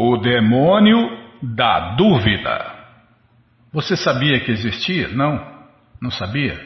[0.00, 1.10] O demônio
[1.42, 2.72] da dúvida.
[3.72, 5.08] Você sabia que existia?
[5.08, 5.44] Não?
[6.00, 6.56] Não sabia?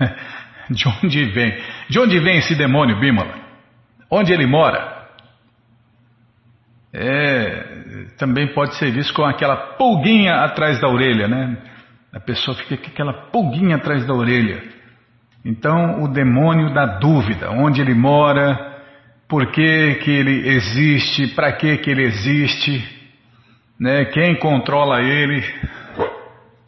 [0.68, 1.56] De onde vem?
[1.88, 3.36] De onde vem esse demônio, Bimala?
[4.10, 5.06] Onde ele mora?
[6.92, 11.56] É, também pode ser visto com aquela pulguinha atrás da orelha, né?
[12.12, 14.60] A pessoa fica com aquela pulguinha atrás da orelha.
[15.44, 18.65] Então, o demônio da dúvida, onde ele mora,
[19.28, 22.84] por que, que ele existe, para que, que ele existe,
[23.78, 24.04] né?
[24.06, 25.42] quem controla ele,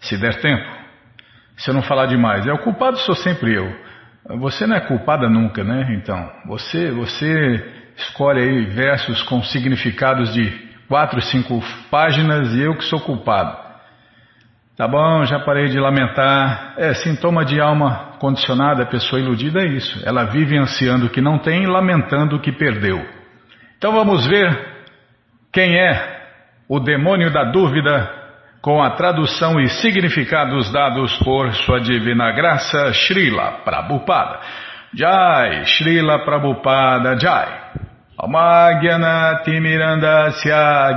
[0.00, 0.66] se der tempo.
[1.58, 3.70] Se eu não falar demais, é o culpado sou sempre eu.
[4.38, 5.98] Você não é culpada nunca, né?
[6.00, 10.50] Então, você, você escolhe aí versos com significados de
[10.88, 13.54] quatro, cinco páginas e eu que sou culpado.
[14.82, 16.74] Tá bom, já parei de lamentar.
[16.76, 20.02] É, sintoma de alma condicionada, pessoa iludida é isso.
[20.04, 23.00] Ela vive ansiando o que não tem lamentando o que perdeu.
[23.78, 24.50] Então vamos ver
[25.52, 26.24] quem é
[26.68, 28.10] o demônio da dúvida
[28.60, 34.40] com a tradução e significados dados por sua divina graça, Srila Prabhupada.
[34.92, 37.91] Jai, Srila Prabhupada Jai.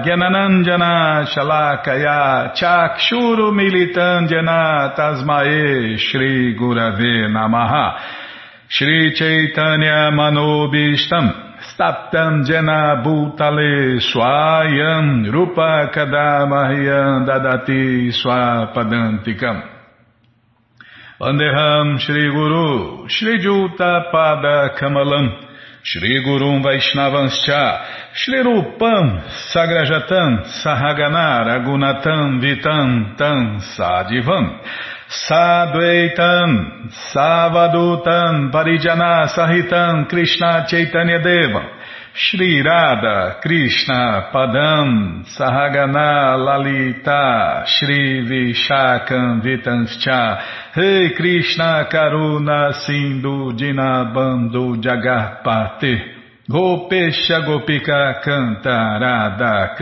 [0.03, 7.97] Gyananandjana Shalakaya Chakshuru Militandjana Tasmae Shri Gurave Namaha
[8.67, 19.63] Shri Chaitanya Manobishtam Staptam Jena Bhutale Swayam Rupa Kadamahyam Dadati Swapadantikam
[21.17, 21.97] Vandeham
[25.87, 27.85] Shri Gurum Vaishnavanscha,
[28.15, 29.21] Shri Rupam
[29.53, 34.61] Sagrajatam Sahagana Ragunatam Vitam Tam Sadivam
[35.29, 41.69] Sadvaitam Savadutam Parijana Sahitam Krishna Chaitanya Devam
[42.17, 50.41] Shri Radha Krishna Padam Sahagana Lalita Shri Vishakam Vitanscha.
[50.77, 55.99] Rei Krishna Karuna Sindhu Dinabando Jagarpate
[56.49, 59.75] Gopesha Gopika Canta Radha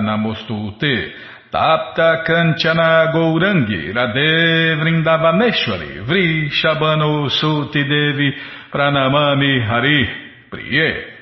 [0.00, 1.10] Namostute.
[1.52, 8.32] Tapta Kanchana Gourangi Radhe Vrindavaneshwari Vrishabano Suti Devi
[8.70, 10.08] Pranamami Hari
[10.48, 11.18] Priye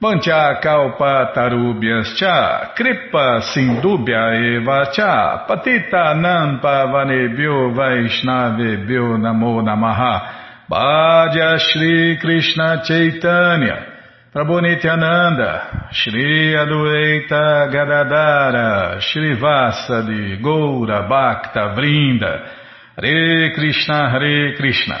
[0.00, 10.38] Mancha kalpa tarubhyas cha, kripa sindubhya eva cha, patita nampa vanebhyo vaishnavebhyo namo namaha,
[10.70, 13.86] Bhaja Shri Krishna Chaitanya,
[14.32, 22.50] Prabhu Nityananda, Shri Adueita Gadadara, Shri Vasadi, Goura Bhakta Vrinda,
[22.94, 25.00] Hare Krishna, Hare Krishna,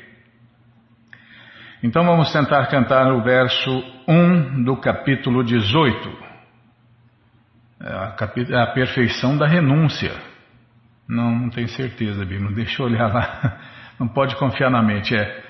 [1.83, 6.11] Então vamos tentar cantar o verso 1 do capítulo 18.
[7.83, 8.15] É a,
[8.49, 10.13] é a perfeição da renúncia.
[11.09, 12.51] Não, não tenho certeza, Bíblia.
[12.55, 13.57] Deixa eu olhar lá.
[13.99, 15.15] Não pode confiar na mente.
[15.15, 15.43] É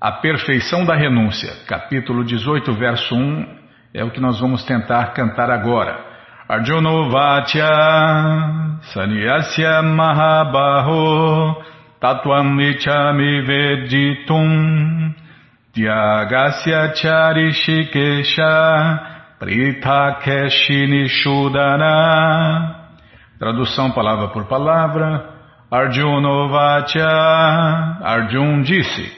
[0.00, 1.50] a perfeição da renúncia.
[1.66, 3.62] Capítulo 18, verso 1
[3.92, 6.12] é o que nós vamos tentar cantar agora.
[6.48, 7.68] Arjuna Vatya
[8.92, 11.56] Sanyasya Mahabaho
[12.00, 15.21] Tatvam Ichami Veditum
[15.74, 18.52] Tyagasya Charishikesha
[19.40, 22.76] Pritakeshini Shudana.
[23.38, 25.30] Tradução palavra por palavra.
[25.70, 27.08] Arjunovacha.
[28.04, 29.10] Arjun disse.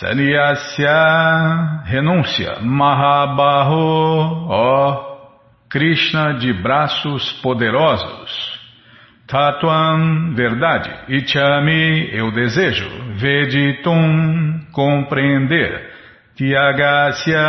[0.00, 1.82] Sanyasya.
[1.84, 2.60] Renúncia.
[2.60, 4.46] Mahabaho.
[4.48, 5.14] Ó
[5.68, 8.53] Krishna de braços poderosos.
[9.26, 10.90] Tatuam, verdade.
[11.08, 12.88] Ichami, eu desejo.
[13.16, 15.90] Veditum, compreender.
[16.36, 17.40] Tiagasya,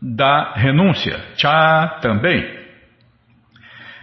[0.00, 1.18] da renúncia.
[1.36, 2.62] Cha também.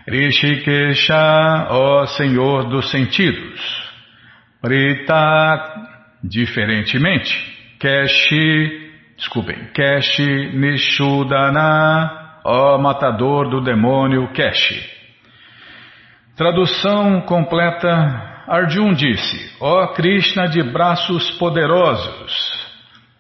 [0.08, 3.90] Rishikesha, ó Senhor dos sentidos.
[4.62, 5.88] Prita,
[6.24, 7.32] diferentemente.
[7.80, 14.99] Keshi, desculpem, Keshi Nishudana, ó matador do demônio Keshi.
[16.40, 18.46] Tradução completa.
[18.48, 22.34] Arjun disse, ó Krishna de braços poderosos,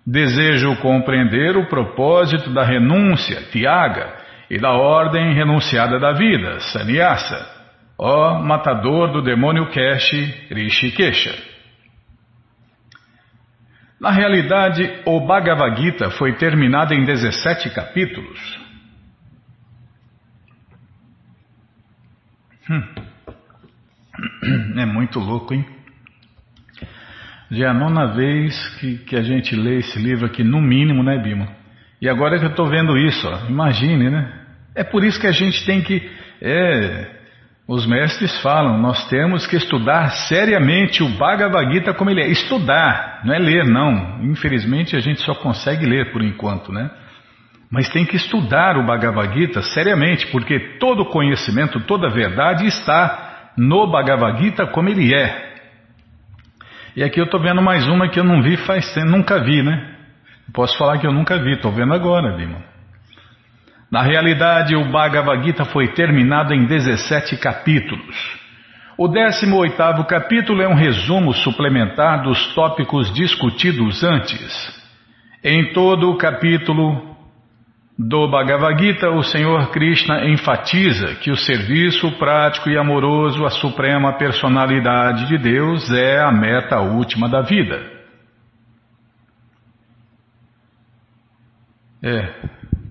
[0.07, 4.15] Desejo compreender o propósito da renúncia, Tiaga,
[4.49, 7.45] e da ordem renunciada da vida, Sannyasa,
[7.97, 11.35] ó matador do demônio Keshi, Rishikesha.
[13.99, 18.59] Na realidade, o Bhagavad Gita foi terminado em 17 capítulos.
[22.69, 23.08] Hum.
[24.77, 25.65] É muito louco, hein?
[27.51, 31.03] Já é a nona vez que, que a gente lê esse livro aqui, no mínimo,
[31.03, 31.47] né, Bima?
[32.01, 34.31] E agora que eu estou vendo isso, ó, imagine, né?
[34.75, 36.09] É por isso que a gente tem que.
[36.41, 37.07] É,
[37.67, 42.27] os mestres falam, nós temos que estudar seriamente o Bhagavad Gita como ele é.
[42.27, 44.23] Estudar, não é ler, não.
[44.23, 46.89] Infelizmente a gente só consegue ler por enquanto, né?
[47.71, 53.87] Mas tem que estudar o Bhagavad Gita seriamente, porque todo conhecimento, toda verdade está no
[53.87, 55.49] Bhagavad Gita como ele é.
[56.95, 59.61] E aqui eu estou vendo mais uma que eu não vi faz tempo, nunca vi,
[59.61, 59.95] né?
[60.53, 62.63] Posso falar que eu nunca vi, estou vendo agora, Bima.
[63.91, 68.39] Na realidade, o Bhagavad Gita foi terminado em 17 capítulos.
[68.97, 74.77] O 18 capítulo é um resumo suplementar dos tópicos discutidos antes.
[75.43, 77.15] Em todo o capítulo,
[78.01, 84.13] do Bhagavad Gita, o Senhor Krishna enfatiza que o serviço prático e amoroso à suprema
[84.13, 87.99] personalidade de Deus é a meta última da vida.
[92.01, 92.21] É,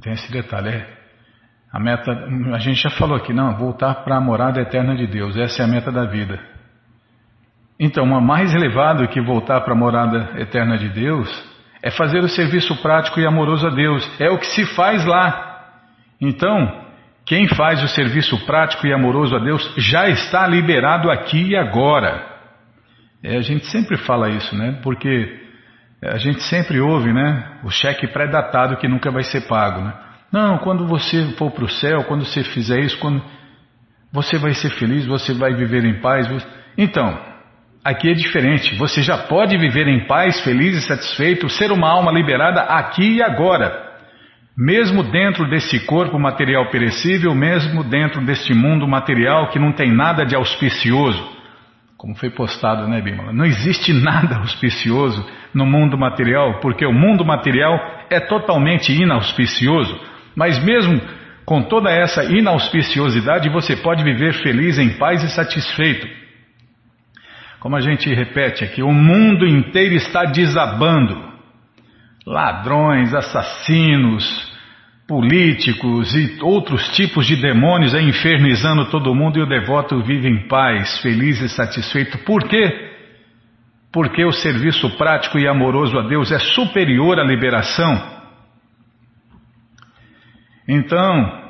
[0.02, 0.98] tem esse detalhe, é.
[1.72, 2.12] A meta,
[2.54, 5.64] a gente já falou aqui, não, voltar para a morada eterna de Deus, essa é
[5.64, 6.38] a meta da vida.
[7.80, 12.74] Então, mais elevado que voltar para a morada eterna de Deus é fazer o serviço
[12.82, 14.08] prático e amoroso a Deus.
[14.20, 15.66] É o que se faz lá.
[16.20, 16.86] Então,
[17.24, 22.26] quem faz o serviço prático e amoroso a Deus já está liberado aqui e agora.
[23.22, 24.78] É, a gente sempre fala isso, né?
[24.82, 25.38] Porque
[26.02, 27.58] a gente sempre ouve, né?
[27.64, 29.92] O cheque pré-datado que nunca vai ser pago, né?
[30.32, 33.22] Não, quando você for para o céu, quando você fizer isso, quando
[34.12, 36.26] você vai ser feliz, você vai viver em paz.
[36.76, 37.18] Então,
[37.88, 38.74] Aqui é diferente.
[38.74, 43.22] Você já pode viver em paz, feliz e satisfeito, ser uma alma liberada aqui e
[43.22, 43.72] agora.
[44.54, 50.26] Mesmo dentro desse corpo material perecível, mesmo dentro deste mundo material que não tem nada
[50.26, 51.34] de auspicioso.
[51.96, 53.32] Como foi postado, né, Bímola?
[53.32, 57.74] Não existe nada auspicioso no mundo material, porque o mundo material
[58.10, 59.98] é totalmente inauspicioso.
[60.36, 61.00] Mas mesmo
[61.46, 66.27] com toda essa inauspiciosidade, você pode viver feliz, em paz e satisfeito.
[67.60, 71.28] Como a gente repete aqui, o mundo inteiro está desabando.
[72.26, 74.52] Ladrões, assassinos,
[75.08, 80.46] políticos e outros tipos de demônios aí infernizando todo mundo e o devoto vive em
[80.46, 82.18] paz, feliz e satisfeito.
[82.18, 82.90] Por quê?
[83.90, 88.18] Porque o serviço prático e amoroso a Deus é superior à liberação.
[90.68, 91.47] Então,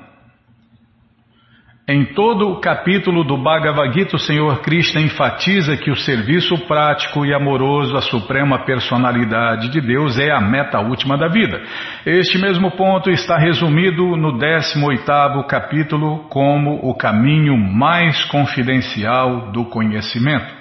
[1.90, 7.24] em todo o capítulo do Bhagavad Gita, o Senhor Krishna enfatiza que o serviço prático
[7.24, 11.62] e amoroso à suprema personalidade de Deus é a meta última da vida.
[12.04, 20.58] Este mesmo ponto está resumido no 18º capítulo como o caminho mais confidencial do conhecimento.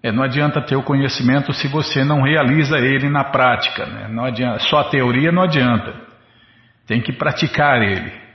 [0.00, 3.86] É, não adianta ter o conhecimento se você não realiza ele na prática.
[3.86, 4.06] Né?
[4.08, 5.92] Não adianta, só a teoria não adianta.
[6.86, 8.27] Tem que praticar ele.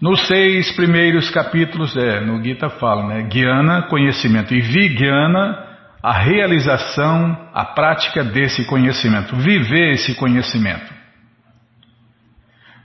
[0.00, 3.22] Nos seis primeiros capítulos, é, no Gita fala, né?
[3.22, 5.66] Guiana, conhecimento, e Vigyana,
[6.02, 11.00] a realização, a prática desse conhecimento, viver esse conhecimento.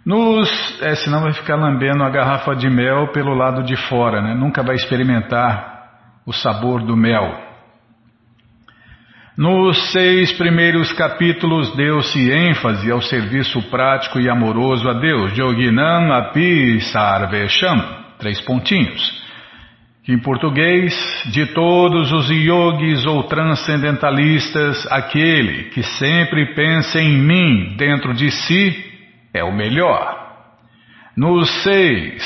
[0.06, 0.50] Nos,
[0.82, 4.36] é, senão vai ficar lambendo a garrafa de mel pelo lado de fora, né?
[4.36, 7.55] nunca vai experimentar o sabor do mel.
[9.38, 16.80] Nos seis primeiros capítulos deu-se ênfase ao serviço prático e amoroso a Deus, Yoginam Api
[16.80, 17.84] Sarvesham,
[18.18, 19.26] três pontinhos.
[20.06, 20.94] Que em português,
[21.34, 28.86] de todos os yogis ou transcendentalistas, aquele que sempre pensa em mim dentro de si
[29.34, 30.16] é o melhor.
[31.18, 32.24] Nos seis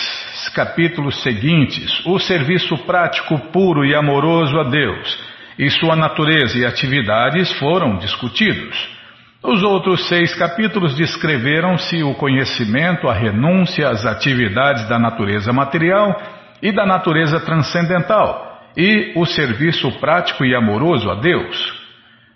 [0.54, 5.29] capítulos seguintes, o serviço prático puro e amoroso a Deus
[5.60, 8.98] e sua natureza e atividades foram discutidos.
[9.44, 16.18] Os outros seis capítulos descreveram-se o conhecimento, a renúncia às atividades da natureza material
[16.62, 21.78] e da natureza transcendental e o serviço prático e amoroso a Deus.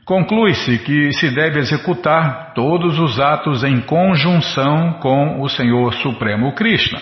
[0.04, 7.02] Conclui-se que se deve executar todos os atos em conjunção com o Senhor Supremo Krishna,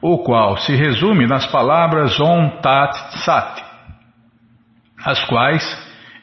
[0.00, 2.94] o qual se resume nas palavras Om Tat
[3.24, 3.65] Sat,
[5.04, 5.62] as quais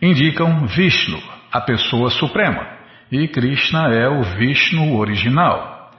[0.02, 2.68] indicam Vishnu, a pessoa suprema,
[3.12, 5.92] e Krishna é o Vishnu original.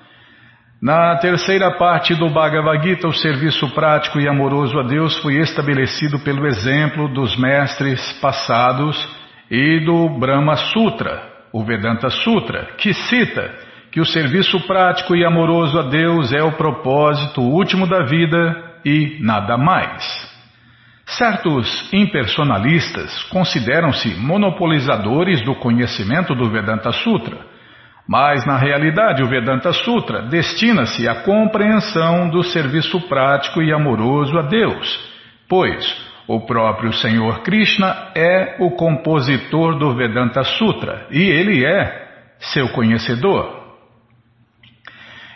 [0.82, 6.18] Na terceira parte do Bhagavad Gita, o serviço prático e amoroso a Deus foi estabelecido
[6.18, 9.08] pelo exemplo dos mestres passados
[9.50, 13.50] e do Brahma Sutra, o Vedanta Sutra, que cita
[13.90, 19.18] que o serviço prático e amoroso a Deus é o propósito último da vida e
[19.20, 20.33] nada mais.
[21.06, 27.38] Certos impersonalistas consideram-se monopolizadores do conhecimento do Vedanta Sutra,
[28.08, 34.42] mas na realidade o Vedanta Sutra destina-se à compreensão do serviço prático e amoroso a
[34.42, 35.12] Deus,
[35.48, 35.84] pois
[36.26, 42.04] o próprio Senhor Krishna é o compositor do Vedanta Sutra e ele é
[42.38, 43.62] seu conhecedor.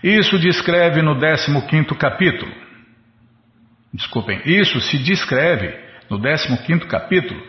[0.02, 2.67] Isso descreve no 15 capítulo.
[3.92, 5.74] Desculpem, isso se descreve
[6.10, 7.40] no 15 capítulo.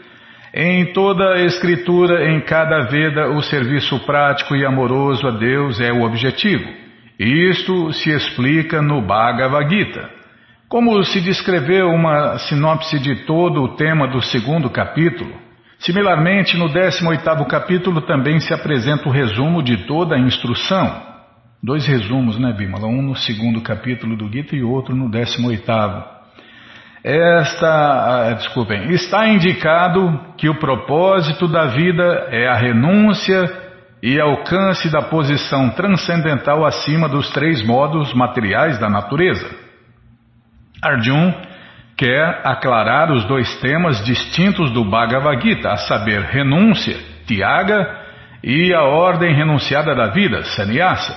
[0.54, 5.92] Em toda a escritura, em cada Veda, o serviço prático e amoroso a Deus é
[5.92, 6.66] o objetivo.
[7.20, 10.10] Isto se explica no Bhagavad Gita.
[10.68, 15.34] Como se descreveu uma sinopse de todo o tema do segundo capítulo,
[15.80, 21.10] similarmente no 18º capítulo também se apresenta o resumo de toda a instrução.
[21.62, 22.88] Dois resumos, né, Bimala?
[22.88, 26.19] Um no segundo capítulo do Gita e outro no 18º.
[27.04, 33.50] Esta, ah, desculpem, está indicado que o propósito da vida é a renúncia
[34.04, 39.50] e alcance da posição transcendental acima dos três modos materiais da natureza.
[40.82, 41.34] Arjun
[41.98, 47.98] quer aclarar os dois temas distintos do Bhagavad Gita, a saber, renúncia, Tyaga,
[48.42, 51.14] e a ordem renunciada da vida, Sannyasa.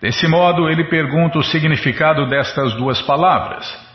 [0.00, 3.85] Desse modo, ele pergunta o significado destas duas palavras.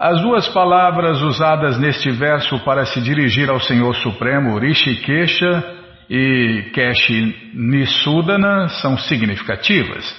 [0.00, 5.62] As duas palavras usadas neste verso para se dirigir ao Senhor Supremo, Rishikesha
[6.08, 10.10] e Keshi Nisudana, são significativas.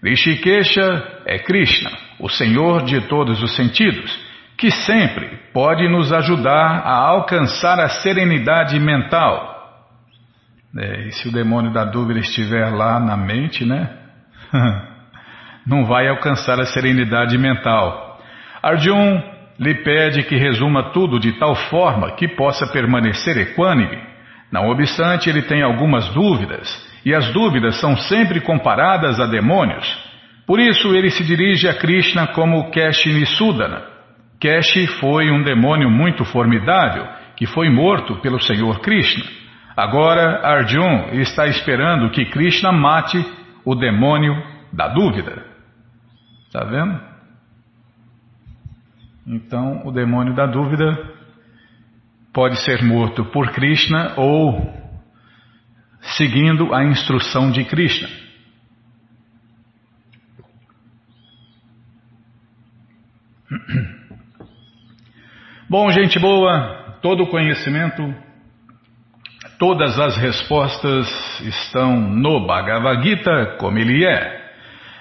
[0.00, 1.90] Rishikesha é Krishna,
[2.20, 4.16] o Senhor de todos os sentidos,
[4.56, 9.56] que sempre pode nos ajudar a alcançar a serenidade mental.
[10.78, 13.90] É, e se o demônio da dúvida estiver lá na mente, né?
[15.66, 18.05] Não vai alcançar a serenidade mental.
[18.62, 19.22] Arjun
[19.58, 23.98] lhe pede que resuma tudo de tal forma que possa permanecer equânime.
[24.52, 26.68] Não obstante, ele tem algumas dúvidas,
[27.04, 29.86] e as dúvidas são sempre comparadas a demônios.
[30.46, 33.82] Por isso, ele se dirige a Krishna como Keshi Nisudana.
[34.40, 39.24] Keshi foi um demônio muito formidável, que foi morto pelo Senhor Krishna.
[39.76, 43.24] Agora, Arjun está esperando que Krishna mate
[43.64, 44.40] o demônio
[44.72, 45.44] da dúvida.
[46.46, 47.15] Está vendo?
[49.26, 50.96] Então, o demônio da dúvida
[52.32, 54.72] pode ser morto por Krishna ou
[56.16, 58.08] seguindo a instrução de Krishna.
[65.68, 68.14] Bom, gente boa, todo o conhecimento,
[69.58, 71.08] todas as respostas
[71.40, 74.45] estão no Bhagavad Gita como ele é.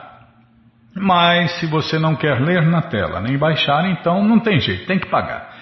[0.94, 4.98] Mas se você não quer ler na tela nem baixar, então não tem jeito, tem
[4.98, 5.56] que pagar.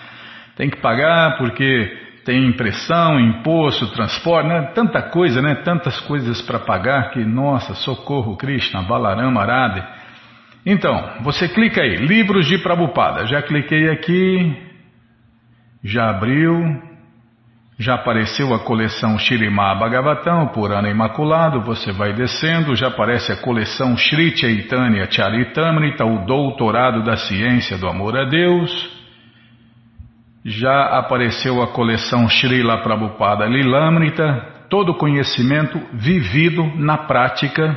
[0.57, 4.73] Tem que pagar porque tem impressão, imposto, transporte, né?
[4.75, 5.55] tanta coisa, né?
[5.65, 9.83] tantas coisas para pagar que, nossa, socorro Krishna, Balarama Arade.
[10.67, 13.27] Então, você clica aí, livros de Prabhupada.
[13.27, 14.67] Já cliquei aqui
[15.87, 16.83] já abriu,
[17.79, 23.97] já apareceu a coleção Shirimá Bhagavatam, Purana Imaculado, você vai descendo, já aparece a coleção
[23.97, 28.96] Sri Chaitanya Charitamrita, o Doutorado da Ciência do Amor a Deus,
[30.47, 37.77] já apareceu a coleção Srila Prabhupada Lilamrita, todo conhecimento vivido na prática,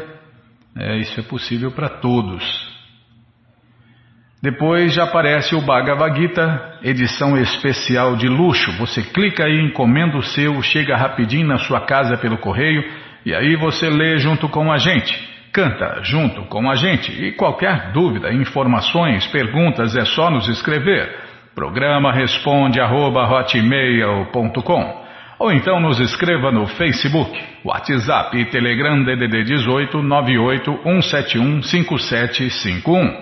[0.78, 2.70] é, isso é possível para todos.
[4.42, 8.72] Depois já aparece o Bhagavad Gita, edição especial de luxo.
[8.78, 12.84] Você clica aí, encomenda o seu, chega rapidinho na sua casa pelo correio
[13.26, 15.14] e aí você lê junto com a gente,
[15.52, 17.12] canta junto com a gente.
[17.12, 21.29] E qualquer dúvida, informações, perguntas é só nos escrever.
[21.60, 23.28] Programa responde arroba,
[25.38, 33.14] ou então nos escreva no Facebook, WhatsApp e Telegram DDD 18 98 171 5751.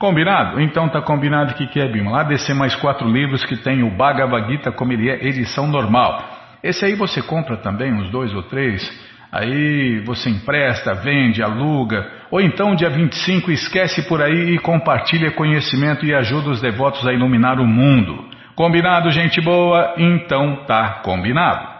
[0.00, 0.60] Combinado?
[0.60, 2.10] Então tá combinado que que é, Bima?
[2.10, 6.28] Lá descer mais quatro livros que tem o Bhagavad Gita como ele é, edição normal.
[6.64, 8.82] Esse aí você compra também, uns dois ou três,
[9.30, 16.04] aí você empresta, vende, aluga, ou então dia 25 esquece por aí e compartilha conhecimento
[16.04, 18.24] e ajuda os devotos a iluminar o mundo.
[18.54, 19.94] Combinado, gente boa?
[19.98, 21.76] Então tá combinado.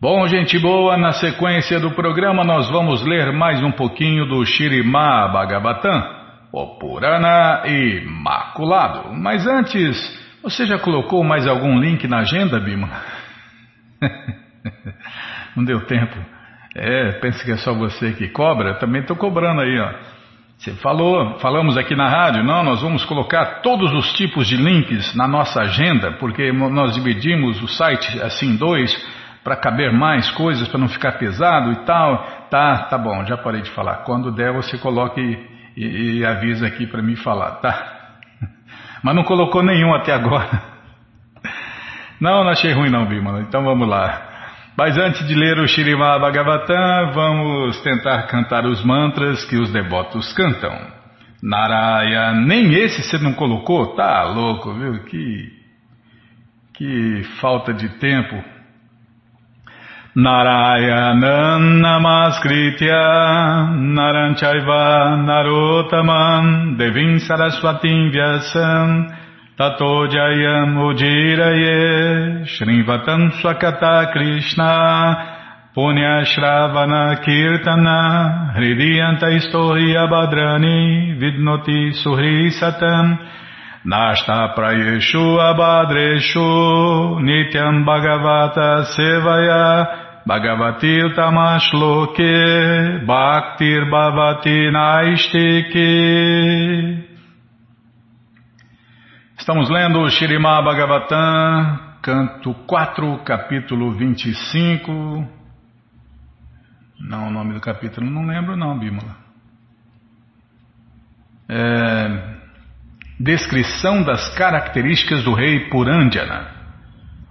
[0.00, 5.28] Bom, gente boa, na sequência do programa nós vamos ler mais um pouquinho do Shirimá
[5.28, 9.14] Bhagavatam o Purana Imaculado.
[9.14, 9.96] Mas antes,
[10.42, 12.90] você já colocou mais algum link na agenda, Bima?
[15.56, 16.16] Não deu tempo.
[16.74, 18.74] É, pensa que é só você que cobra?
[18.78, 19.92] Também estou cobrando aí, ó.
[20.56, 25.12] Você falou, falamos aqui na rádio, não, nós vamos colocar todos os tipos de links
[25.14, 28.94] na nossa agenda, porque nós dividimos o site assim em dois,
[29.42, 32.18] para caber mais coisas, para não ficar pesado e tal.
[32.48, 34.04] Tá, tá bom, já parei de falar.
[34.04, 35.20] Quando der, você coloque
[35.76, 38.12] e, e avisa aqui para me falar, tá?
[39.02, 40.48] Mas não colocou nenhum até agora.
[42.20, 43.40] Não, não achei ruim não, Bimala.
[43.40, 44.31] Então vamos lá.
[44.76, 50.32] Mas antes de ler o Shirimá Bhagavatam, vamos tentar cantar os mantras que os devotos
[50.32, 50.72] cantam.
[51.42, 53.94] Naraya, nem esse você não colocou?
[53.94, 55.04] Tá louco, viu?
[55.04, 55.52] Que,
[56.74, 58.42] que falta de tempo.
[60.14, 62.92] Narayanam Namaskritya
[63.72, 69.21] Naranchaiva Narotaman Devim Saraswatim Vyasam
[69.54, 83.18] Tato Jayam Ujiraye Shrivatam Swakata Krishna Punya Shravana Kirtana Hridiyanta Istohi Abhadrani Vidnoti Suhri Satam
[83.84, 95.90] Nashta Prayeshu Abhadreshu Nityam Bhagavata Sevaya Bhagavati Utamashloke Bhaktir Bhavati Naistike
[99.42, 104.92] Estamos lendo o Shirimá Bhagavatam, canto 4, capítulo 25.
[107.00, 109.16] Não, o nome do capítulo não lembro não, Bímola.
[111.48, 112.36] É,
[113.18, 116.46] descrição das características do rei Purandjana,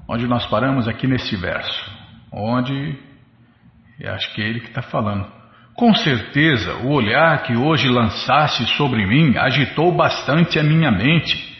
[0.05, 1.89] onde nós paramos aqui neste verso
[2.29, 2.99] onde
[4.03, 5.31] acho que é ele que está falando.
[5.75, 11.50] Com certeza, o olhar que hoje lançaste sobre mim agitou bastante a minha mente.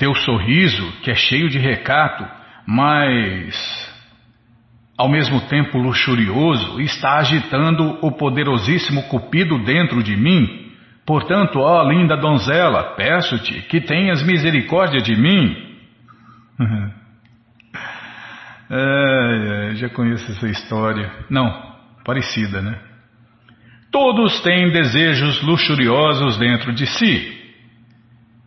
[0.00, 2.26] Teu sorriso, que é cheio de recato,
[2.66, 3.90] mas
[4.96, 10.72] ao mesmo tempo luxurioso, está agitando o poderosíssimo Cupido dentro de mim.
[11.06, 15.56] Portanto, ó linda donzela, peço-te que tenhas misericórdia de mim.
[18.72, 21.10] É, já conheço essa história.
[21.28, 22.78] Não, parecida, né?
[23.90, 27.39] Todos têm desejos luxuriosos dentro de si.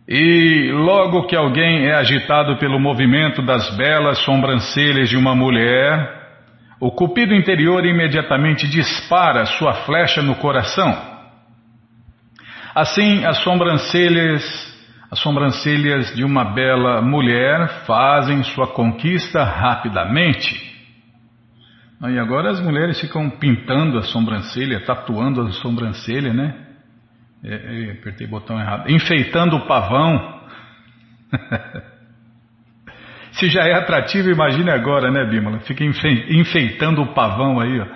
[0.06, 6.22] E logo que alguém é agitado pelo movimento das belas sobrancelhas de uma mulher,
[6.78, 10.94] o cupido interior imediatamente dispara sua flecha no coração.
[12.74, 14.74] Assim, as sobrancelhas
[15.14, 20.74] as sobrancelhas de uma bela mulher fazem sua conquista rapidamente.
[22.02, 26.63] E agora as mulheres ficam pintando a sobrancelha, tatuando a sobrancelha, né?
[27.44, 28.90] É, é, apertei o botão errado.
[28.90, 30.40] Enfeitando o pavão.
[33.32, 35.58] Se já é atrativo, imagine agora, né, Bímola?
[35.60, 37.86] Fica enfeitando o pavão aí, ó.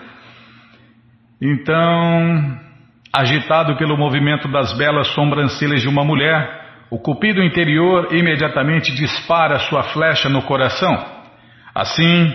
[1.40, 2.58] Então,
[3.12, 6.58] agitado pelo movimento das belas sobrancelhas de uma mulher,
[6.90, 11.06] o cupido interior imediatamente dispara sua flecha no coração.
[11.72, 12.34] Assim,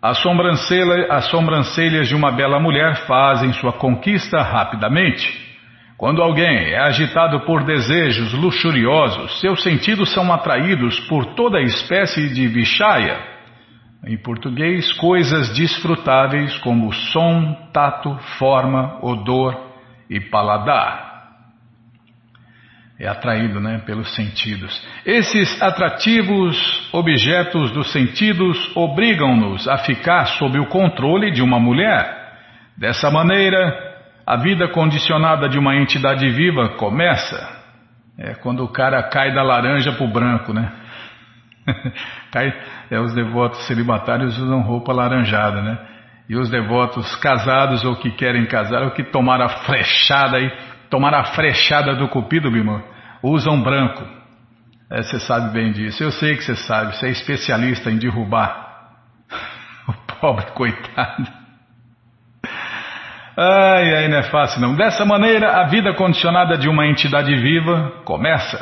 [0.00, 5.47] as, sobrancelha, as sobrancelhas de uma bela mulher fazem sua conquista rapidamente.
[5.98, 12.46] Quando alguém é agitado por desejos luxuriosos, seus sentidos são atraídos por toda espécie de
[12.46, 13.20] vishaya.
[14.06, 19.60] Em português, coisas desfrutáveis como som, tato, forma, odor
[20.08, 21.08] e paladar
[22.98, 24.84] é atraído né, pelos sentidos.
[25.06, 32.16] Esses atrativos objetos dos sentidos obrigam-nos a ficar sob o controle de uma mulher.
[32.76, 33.87] Dessa maneira,
[34.28, 37.48] a vida condicionada de uma entidade viva começa.
[38.18, 40.70] É quando o cara cai da laranja para o branco, né?
[42.30, 42.52] cai,
[42.90, 45.78] é, os devotos celibatários usam roupa laranjada, né?
[46.28, 50.52] E os devotos casados ou que querem casar ou que tomaram a flechada aí
[50.90, 52.84] tomar a frechada do cupido, Bima,
[53.22, 54.04] usam branco.
[54.90, 56.02] É, você sabe bem disso.
[56.02, 56.94] Eu sei que você sabe.
[56.94, 58.90] Você é especialista em derrubar
[59.88, 61.37] o pobre coitado.
[63.40, 64.74] Ai, ai, não é fácil não.
[64.74, 68.58] Dessa maneira, a vida condicionada de uma entidade viva começa.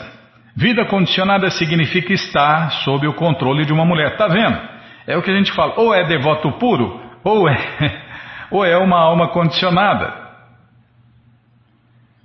[0.55, 4.19] Vida condicionada significa estar sob o controle de uma mulher.
[4.19, 4.61] Tá vendo?
[5.07, 5.73] É o que a gente fala.
[5.79, 7.57] Ou é devoto puro, ou é,
[8.53, 10.13] ou é uma alma condicionada.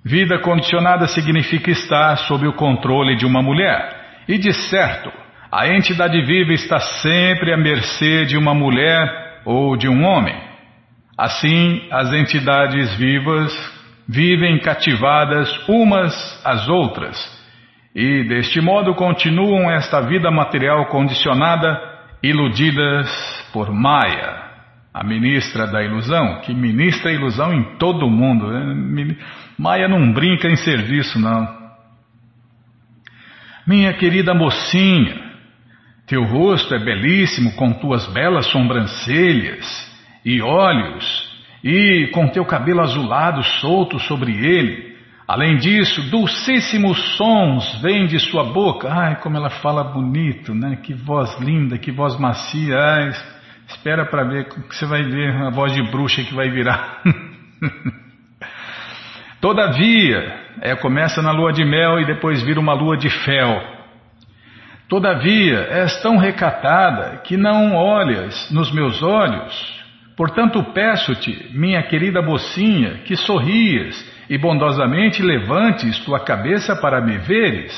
[0.04, 3.96] Vida condicionada significa estar sob o controle de uma mulher.
[4.28, 5.10] E de certo,
[5.50, 10.51] a entidade viva está sempre à mercê de uma mulher ou de um homem.
[11.22, 13.54] Assim, as entidades vivas
[14.10, 17.16] vivem cativadas umas às outras
[17.94, 21.80] e, deste modo, continuam esta vida material condicionada,
[22.24, 23.08] iludidas
[23.54, 24.46] por Maya,
[24.92, 28.48] a ministra da ilusão, que ministra ilusão em todo o mundo.
[28.48, 29.16] Né?
[29.60, 31.48] Maia não brinca em serviço, não.
[33.68, 35.22] Minha querida mocinha,
[36.08, 39.91] teu rosto é belíssimo com tuas belas sobrancelhas
[40.26, 41.32] e olhos,
[41.64, 44.92] e com teu cabelo azulado solto sobre ele.
[45.28, 48.92] Além disso, dulcíssimos sons vêm de sua boca.
[48.92, 50.78] Ai, como ela fala bonito, né?
[50.84, 52.78] Que voz linda, que voz macia.
[52.78, 53.12] Ai,
[53.68, 57.02] espera para ver, que você vai ver a voz de bruxa que vai virar.
[59.40, 63.62] Todavia, é, começa na lua de mel e depois vira uma lua de fel.
[64.90, 69.81] Todavia, és tão recatada que não olhas nos meus olhos.
[70.22, 73.96] Portanto, peço-te, minha querida mocinha, que sorrias
[74.30, 77.74] e bondosamente levantes tua cabeça para me veres.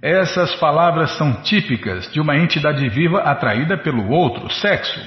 [0.00, 5.00] Essas palavras são típicas de uma entidade viva atraída pelo outro sexo.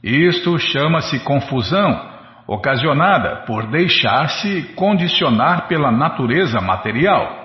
[0.00, 2.08] Isto chama-se confusão
[2.46, 7.39] ocasionada por deixar-se condicionar pela natureza material.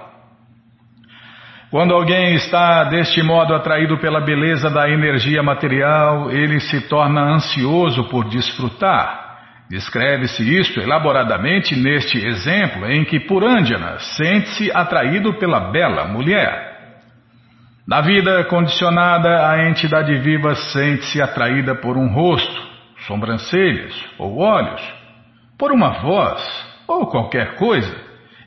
[1.75, 8.05] Quando alguém está deste modo atraído pela beleza da energia material, ele se torna ansioso
[8.05, 9.65] por desfrutar.
[9.69, 16.95] Descreve-se isto elaboradamente neste exemplo em que Purandjana sente-se atraído pela bela mulher.
[17.85, 22.67] Na vida condicionada, a entidade viva sente-se atraída por um rosto,
[23.05, 24.81] sobrancelhas ou olhos,
[25.59, 26.41] por uma voz
[26.87, 27.93] ou qualquer coisa.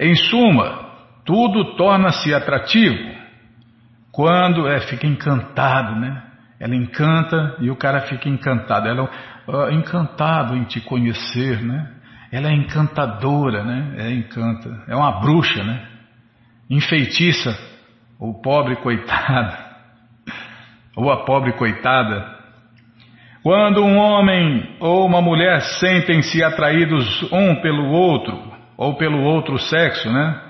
[0.00, 0.88] Em suma,
[1.26, 3.17] tudo torna-se atrativo.
[4.18, 6.20] Quando é, fica encantado, né?
[6.58, 8.88] Ela encanta e o cara fica encantado.
[8.88, 9.08] Ela
[9.46, 11.88] é uh, encantado em te conhecer, né?
[12.32, 13.94] Ela é encantadora, né?
[13.96, 14.82] É encanta.
[14.88, 15.86] É uma bruxa, né?
[16.68, 17.56] Enfeitiça
[18.18, 19.56] o pobre coitado
[20.96, 22.36] ou a pobre coitada
[23.44, 28.36] quando um homem ou uma mulher sentem-se atraídos um pelo outro,
[28.76, 30.47] ou pelo outro sexo, né?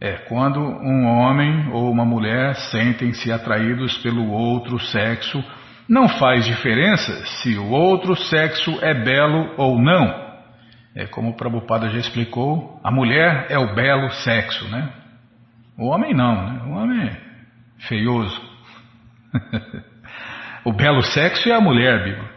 [0.00, 5.44] É, quando um homem ou uma mulher sentem-se atraídos pelo outro sexo,
[5.88, 10.30] não faz diferença se o outro sexo é belo ou não.
[10.94, 14.88] É como o Prabhupada já explicou, a mulher é o belo sexo, né?
[15.78, 16.62] O homem não, né?
[16.66, 17.16] O homem é
[17.86, 18.40] feioso.
[20.64, 22.28] O belo sexo é a mulher, Bibo.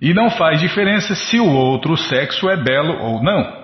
[0.00, 3.59] E não faz diferença se o outro sexo é belo ou não.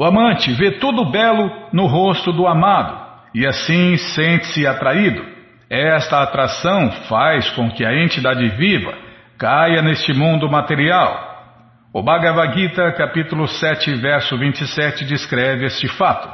[0.00, 2.98] O amante vê tudo belo no rosto do amado
[3.34, 5.22] e assim sente-se atraído.
[5.68, 8.94] Esta atração faz com que a entidade viva
[9.38, 11.28] caia neste mundo material.
[11.92, 16.30] O Bhagavad Gita, capítulo 7, verso 27, descreve este fato.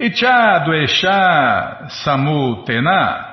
[0.00, 3.26] Ichadu Esha Samutena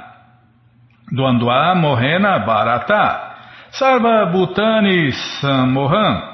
[1.09, 3.29] Duandua Mohena Bharata
[3.71, 6.28] Sarva Bhutani Samohan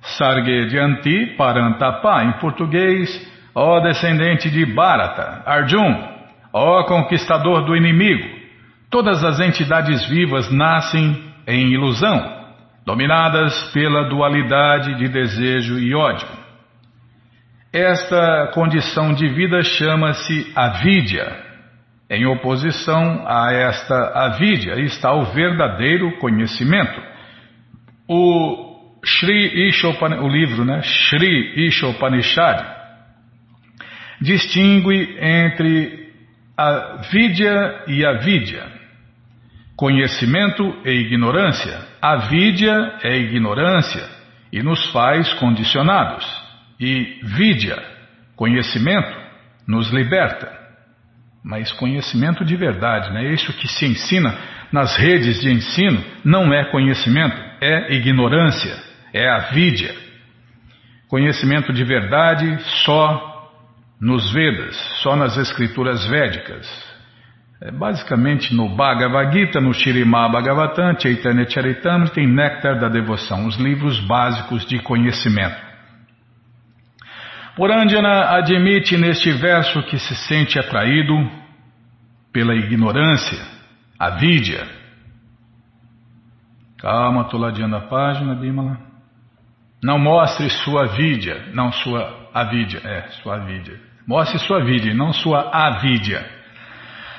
[0.00, 3.08] Sargedyanti Parantapa Em português,
[3.54, 6.18] ó descendente de Bharata, Arjun,
[6.52, 8.28] ó conquistador do inimigo,
[8.90, 12.38] todas as entidades vivas nascem em ilusão,
[12.86, 16.28] dominadas pela dualidade de desejo e ódio.
[17.72, 21.48] Esta condição de vida chama-se avidya.
[22.10, 26.98] Em oposição a esta avidya está o verdadeiro conhecimento.
[28.08, 28.67] O
[29.08, 30.82] Shri Ishopan, o livro, né?
[30.82, 32.78] Shri Ishopanishad
[34.20, 36.08] distingue entre
[36.56, 38.66] a vidya e a vidya,
[39.76, 41.80] conhecimento e ignorância.
[42.02, 44.04] A vidya é ignorância
[44.52, 46.26] e nos faz condicionados,
[46.80, 47.82] e vidya,
[48.36, 49.16] conhecimento,
[49.66, 50.52] nos liberta.
[51.44, 53.32] Mas conhecimento de verdade, né?
[53.32, 54.36] Isso que se ensina
[54.72, 59.94] nas redes de ensino não é conhecimento, é ignorância, é a vidya.
[61.08, 63.50] Conhecimento de verdade só
[64.00, 66.88] nos Vedas, só nas escrituras védicas.
[67.60, 73.56] É, basicamente no Bhagavad Gita, no Shirimá Bhagavatam, Chaitanya Charitamrita, tem Néctar da Devoção, os
[73.56, 75.66] livros básicos de conhecimento.
[77.56, 81.14] Purandjana admite neste verso que se sente atraído
[82.32, 83.40] pela ignorância,
[83.98, 84.64] a vidya.
[86.78, 88.78] Calma, estou ladeando a página, Bimala.
[89.82, 93.74] Não mostre sua vidya, não sua avidya, é, sua avidya.
[94.06, 96.24] Mostre sua vida, não sua avídia.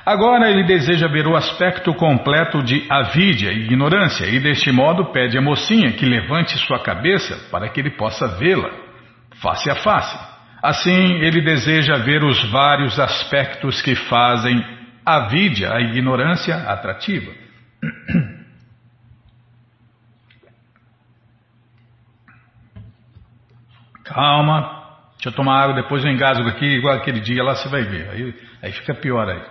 [0.05, 5.41] Agora ele deseja ver o aspecto completo de avídia, ignorância, e deste modo pede à
[5.41, 8.71] mocinha que levante sua cabeça para que ele possa vê-la,
[9.41, 10.17] face a face.
[10.63, 14.61] Assim, ele deseja ver os vários aspectos que fazem
[15.05, 17.31] a vidya, a ignorância, atrativa.
[24.13, 24.79] Calma,
[25.19, 28.09] Deixa eu tomar água, depois eu engasgo aqui, igual aquele dia lá você vai ver.
[28.09, 29.41] Aí, aí fica pior aí.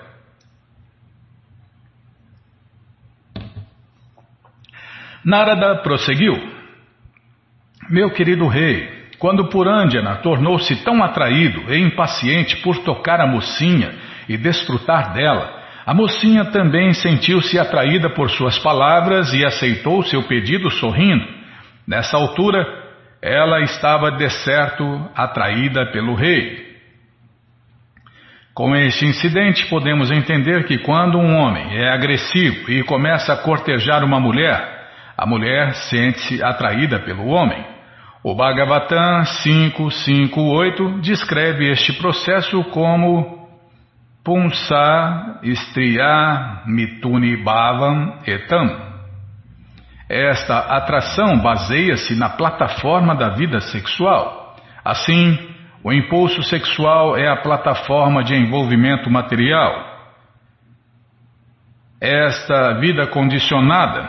[5.22, 6.32] Narada prosseguiu.
[7.90, 13.94] Meu querido rei, quando Purandjana tornou-se tão atraído e impaciente por tocar a mocinha
[14.26, 15.52] e desfrutar dela,
[15.84, 21.26] a mocinha também sentiu-se atraída por suas palavras e aceitou seu pedido sorrindo.
[21.86, 22.87] Nessa altura,
[23.22, 26.68] ela estava de certo atraída pelo rei.
[28.54, 34.04] Com este incidente, podemos entender que quando um homem é agressivo e começa a cortejar
[34.04, 37.64] uma mulher, a mulher sente-se atraída pelo homem.
[38.22, 43.48] O Bhagavatam 558 descreve este processo como
[44.24, 48.87] Punsa Striya Mituni Bhavam Etam
[50.08, 54.56] esta atração baseia-se na plataforma da vida sexual.
[54.84, 55.38] Assim,
[55.84, 59.86] o impulso sexual é a plataforma de envolvimento material.
[62.00, 64.08] Esta vida condicionada,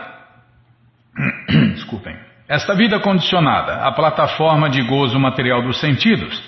[1.74, 2.16] desculpem,
[2.48, 6.42] esta vida condicionada, a plataforma de gozo material dos sentidos,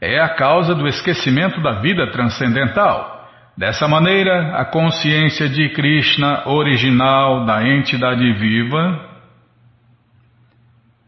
[0.00, 3.15] é a causa do esquecimento da vida transcendental.
[3.56, 9.16] Dessa maneira, a consciência de Krishna original da entidade viva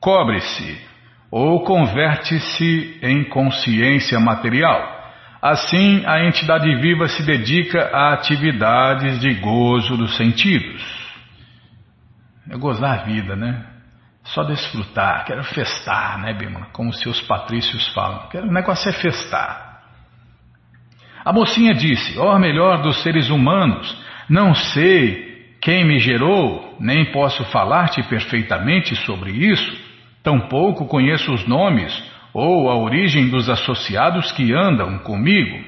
[0.01, 0.81] cobre-se
[1.31, 4.97] ou converte-se em consciência material.
[5.43, 10.83] Assim, a entidade viva se dedica a atividades de gozo dos sentidos.
[12.51, 13.63] É gozar a vida, né?
[14.25, 16.67] Só desfrutar, quero festar, né, Bima?
[16.73, 18.27] Como seus patrícios falam.
[18.35, 19.68] O negócio é festar.
[21.25, 23.97] A mocinha disse: Ó oh, melhor dos seres humanos,
[24.29, 29.77] não sei quem me gerou, nem posso falar-te perfeitamente sobre isso,
[30.23, 31.93] tampouco conheço os nomes
[32.33, 35.65] ou a origem dos associados que andam comigo.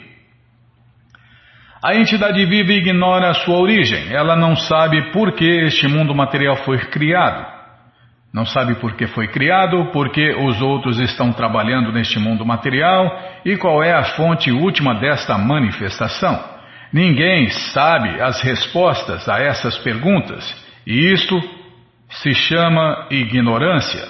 [1.83, 6.57] A entidade viva ignora a sua origem, ela não sabe por que este mundo material
[6.57, 7.60] foi criado.
[8.33, 13.21] Não sabe por que foi criado, por que os outros estão trabalhando neste mundo material
[13.45, 16.39] e qual é a fonte última desta manifestação.
[16.93, 20.45] Ninguém sabe as respostas a essas perguntas
[20.87, 21.41] e isto
[22.09, 24.07] se chama ignorância.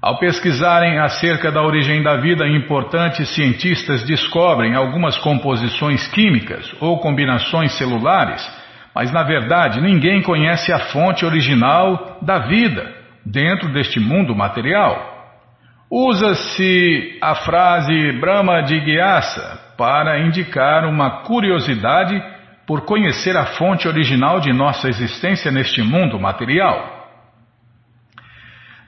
[0.00, 7.72] Ao pesquisarem acerca da origem da vida, importantes cientistas descobrem algumas composições químicas ou combinações
[7.72, 8.42] celulares,
[8.94, 15.16] mas na verdade ninguém conhece a fonte original da vida dentro deste mundo material.
[15.90, 22.20] Usa-se a frase Brahma Jigyasa para indicar uma curiosidade
[22.66, 26.98] por conhecer a fonte original de nossa existência neste mundo material.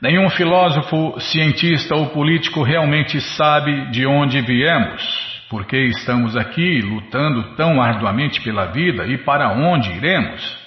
[0.02, 7.54] Nenhum filósofo, cientista ou político realmente sabe de onde viemos, por que estamos aqui lutando
[7.54, 10.58] tão arduamente pela vida e para onde iremos.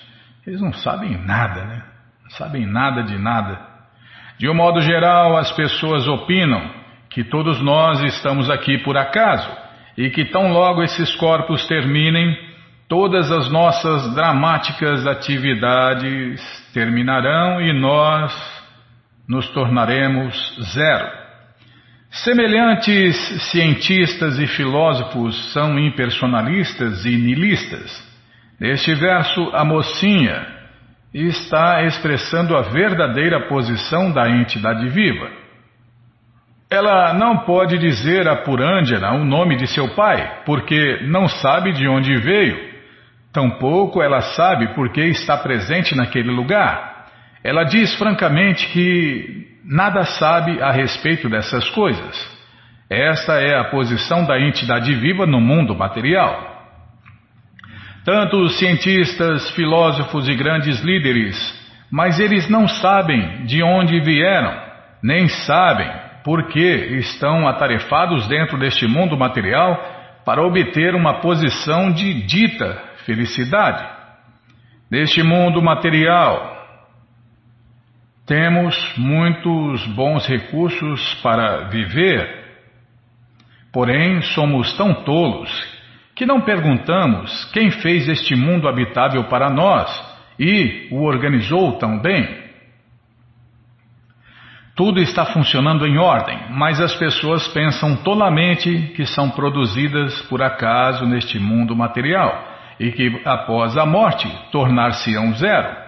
[0.46, 1.93] Eles não sabem nada, né?
[2.38, 3.60] Sabem nada de nada.
[4.40, 6.68] De um modo geral, as pessoas opinam
[7.10, 9.50] que todos nós estamos aqui por acaso
[9.96, 12.36] e que tão logo esses corpos terminem,
[12.90, 16.42] todas as nossas dramáticas atividades
[16.74, 18.34] terminarão e nós
[19.30, 20.36] nos tornaremos
[20.74, 21.08] zero.
[22.10, 23.16] Semelhantes
[23.52, 28.12] cientistas e filósofos são impersonalistas e nilistas.
[28.60, 30.63] Neste verso, a mocinha
[31.14, 35.30] está expressando a verdadeira posição da entidade viva.
[36.70, 41.88] Ela não pode dizer a Purandjana o nome de seu pai, porque não sabe de
[41.88, 42.74] onde veio.
[43.32, 47.08] Tampouco ela sabe porque está presente naquele lugar.
[47.44, 52.34] Ela diz francamente que nada sabe a respeito dessas coisas.
[52.90, 56.53] Esta é a posição da entidade viva no mundo material.
[58.06, 61.38] Tanto os cientistas, filósofos e grandes líderes,
[61.90, 64.62] mas eles não sabem de onde vieram,
[65.02, 65.90] nem sabem
[66.24, 69.78] por que estão atarefados dentro deste mundo material
[70.26, 73.86] para obter uma posição de dita felicidade.
[74.92, 76.52] Neste mundo material,
[78.26, 82.28] temos muitos bons recursos para viver,
[83.72, 85.73] porém somos tão tolos
[86.16, 89.90] que não perguntamos quem fez este mundo habitável para nós
[90.40, 92.44] e o organizou tão bem.
[94.76, 101.06] Tudo está funcionando em ordem, mas as pessoas pensam tolamente que são produzidas por acaso
[101.06, 105.84] neste mundo material e que após a morte tornar-se-ão zero.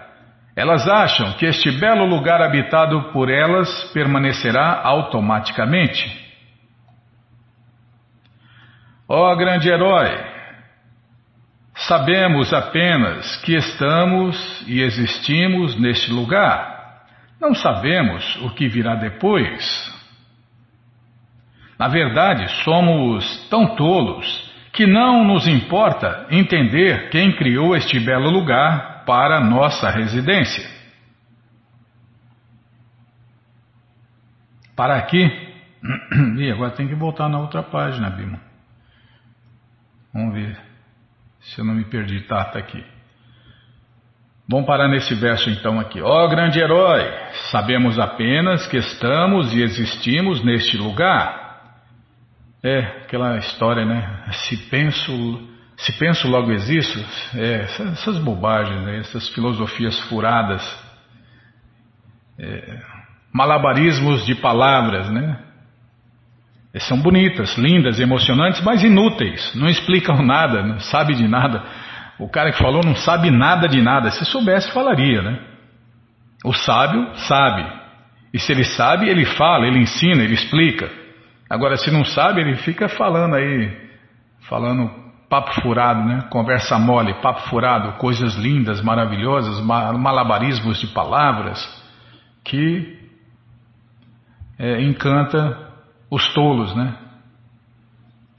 [0.55, 6.24] Elas acham que este belo lugar habitado por elas permanecerá automaticamente.
[9.07, 10.09] Ó oh, grande herói,
[11.75, 17.05] sabemos apenas que estamos e existimos neste lugar.
[17.39, 19.93] Não sabemos o que virá depois.
[21.77, 29.03] Na verdade, somos tão tolos que não nos importa entender quem criou este belo lugar
[29.05, 30.67] para nossa residência.
[34.75, 35.23] Para aqui.
[36.37, 38.44] E agora tem que voltar na outra página, Bima.
[40.35, 40.57] Ver
[41.39, 42.21] se eu não me perdi.
[42.21, 42.83] Tá, tá aqui.
[44.47, 46.01] Vamos parar nesse verso então aqui.
[46.01, 47.03] Ó oh, grande herói,
[47.51, 51.43] sabemos apenas que estamos e existimos neste lugar.
[52.63, 54.23] É, aquela história, né?
[54.31, 55.11] Se penso
[55.77, 56.97] se penso, logo existo,
[57.35, 60.63] é, essas bobagens, né, essas filosofias furadas,
[62.39, 62.81] é,
[63.33, 65.37] malabarismos de palavras, né?
[66.79, 71.63] São bonitas, lindas, emocionantes, mas inúteis, não explicam nada, não sabe de nada.
[72.19, 74.09] O cara que falou não sabe nada de nada.
[74.11, 75.39] Se soubesse, falaria, né?
[76.43, 77.65] O sábio sabe.
[78.33, 80.89] E se ele sabe, ele fala, ele ensina, ele explica.
[81.49, 83.71] Agora, se não sabe, ele fica falando aí,
[84.41, 84.89] falando
[85.29, 86.25] papo furado, né?
[86.29, 91.83] Conversa mole, papo furado, coisas lindas, maravilhosas, malabarismos de palavras
[92.43, 92.99] que
[94.57, 95.74] é, encanta
[96.09, 96.95] os tolos, né?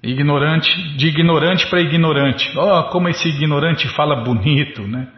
[0.02, 2.52] Ignorante, de ignorante para ignorante.
[2.56, 5.08] Oh, como esse ignorante fala bonito, né?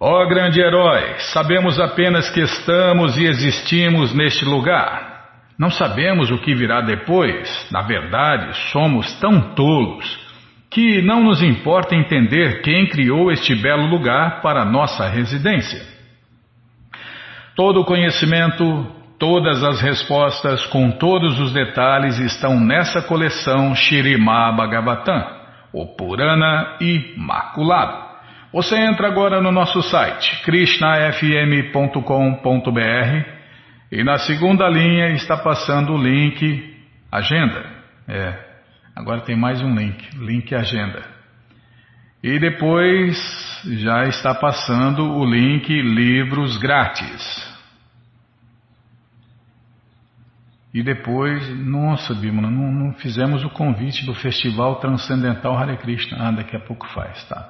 [0.00, 5.14] Ó oh, grande herói, sabemos apenas que estamos e existimos neste lugar.
[5.58, 7.68] Não sabemos o que virá depois.
[7.70, 10.24] Na verdade, somos tão tolos
[10.70, 15.80] que não nos importa entender quem criou este belo lugar para nossa residência.
[17.54, 18.84] Todo conhecimento,
[19.18, 25.24] todas as respostas, com todos os detalhes, estão nessa coleção Shirimá Bhagavatam,
[25.72, 28.04] o Purana Imaculado.
[28.52, 33.28] Você entra agora no nosso site krishnafm.com.br
[33.90, 36.72] e na segunda linha está passando o link
[37.10, 37.64] Agenda.
[38.08, 38.54] É,
[38.94, 41.02] Agora tem mais um link, link agenda.
[42.22, 43.16] E depois
[43.82, 47.53] já está passando o link livros grátis.
[50.74, 56.18] E depois, nossa, Bimala, não, não, fizemos o convite do Festival Transcendental Hare Krishna.
[56.20, 57.48] Ah, daqui a pouco faz, tá?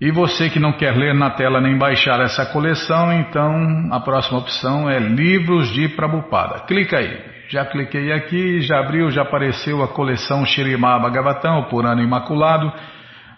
[0.00, 4.38] E você que não quer ler na tela nem baixar essa coleção, então a próxima
[4.38, 6.60] opção é Livros de Prabhupada.
[6.60, 7.18] Clica aí.
[7.48, 12.72] Já cliquei aqui, já abriu, já apareceu a coleção Shirimá Bhagavatam, o Purana Imaculado.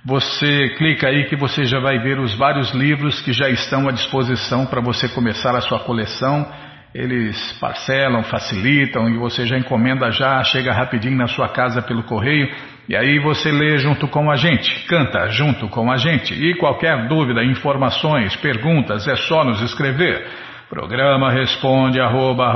[0.05, 3.93] Você clica aí que você já vai ver os vários livros que já estão à
[3.93, 6.47] disposição para você começar a sua coleção.
[6.95, 12.49] Eles parcelam, facilitam e você já encomenda já, chega rapidinho na sua casa pelo correio
[12.91, 16.35] e aí você lê junto com a gente, canta junto com a gente.
[16.35, 20.27] E qualquer dúvida, informações, perguntas, é só nos escrever.
[20.69, 22.53] Programa responde arroba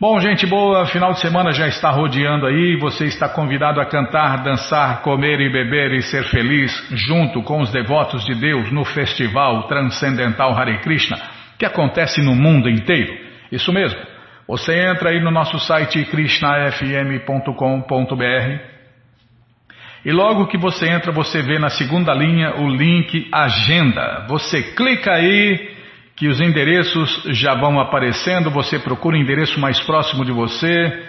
[0.00, 2.78] Bom, gente boa, final de semana já está rodeando aí.
[2.80, 7.70] Você está convidado a cantar, dançar, comer e beber e ser feliz junto com os
[7.70, 11.18] devotos de Deus no Festival Transcendental Hare Krishna,
[11.58, 13.14] que acontece no mundo inteiro.
[13.52, 14.00] Isso mesmo.
[14.48, 18.70] Você entra aí no nosso site krishnafm.com.br
[20.02, 24.24] e logo que você entra, você vê na segunda linha o link Agenda.
[24.28, 25.78] Você clica aí
[26.20, 31.02] que os endereços já vão aparecendo, você procura o endereço mais próximo de você,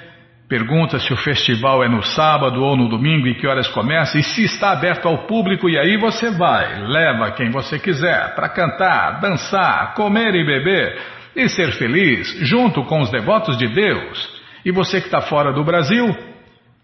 [0.47, 4.23] pergunta se o festival é no sábado ou no domingo e que horas começa e
[4.23, 9.19] se está aberto ao público e aí você vai, leva quem você quiser para cantar,
[9.19, 10.97] dançar, comer e beber
[11.35, 14.41] e ser feliz junto com os devotos de Deus.
[14.63, 16.07] E você que está fora do Brasil,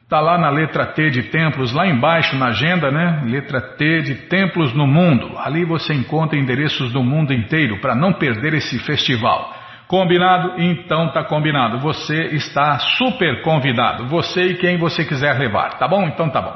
[0.08, 3.24] Está lá na letra T de templos, lá embaixo na agenda, né?
[3.26, 5.38] Letra T de templos no mundo.
[5.38, 9.54] Ali você encontra endereços do mundo inteiro para não perder esse festival.
[9.86, 10.62] Combinado?
[10.62, 11.80] Então tá combinado.
[11.80, 14.08] Você está super convidado.
[14.08, 16.08] Você e quem você quiser levar, tá bom?
[16.08, 16.56] Então tá bom.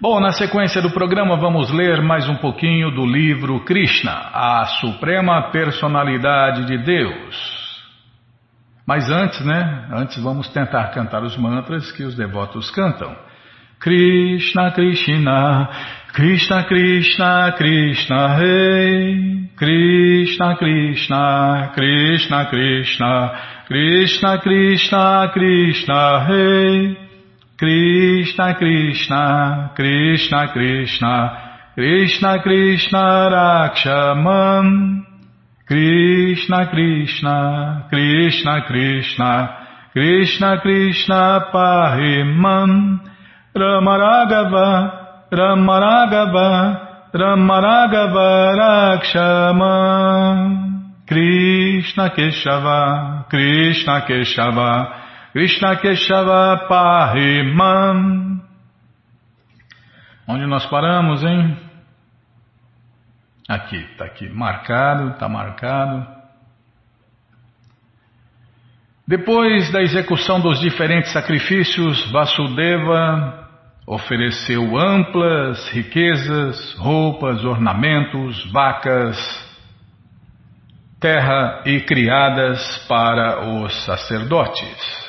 [0.00, 5.50] Bom, na sequência do programa vamos ler mais um pouquinho do livro Krishna, a Suprema
[5.50, 7.57] Personalidade de Deus.
[8.88, 9.86] Mas antes, né?
[9.92, 13.14] Antes vamos tentar cantar os mantras que os devotos cantam.
[13.78, 15.68] Krishna, Krishna,
[16.14, 19.50] Krishna, Krishna, Krishna, Rei.
[19.58, 23.32] Krishna, Krishna, Krishna, Krishna,
[23.66, 26.96] Krishna, Krishna, Krishna, Rei.
[27.58, 31.42] Krishna, Krishna, Krishna, Krishna,
[31.74, 33.28] Krishna, Krishna,
[33.84, 35.07] Rakshaman.
[35.68, 39.32] Krishna Krishna Krishna Krishna
[39.92, 43.00] Krishna Krishna Pahimam
[43.54, 49.74] Ramaragava Ramaragava Ramaragava Rakshama.
[51.06, 54.88] Krishna Keshava Krishna Keshava
[55.32, 58.40] Krishna Keshava Pahimam
[60.26, 61.67] Onde nós paramos, hein?
[63.48, 66.06] Aqui, está aqui, marcado, está marcado.
[69.06, 73.48] Depois da execução dos diferentes sacrifícios, Vasudeva
[73.86, 79.16] ofereceu amplas riquezas, roupas, ornamentos, vacas,
[81.00, 85.08] terra e criadas para os sacerdotes.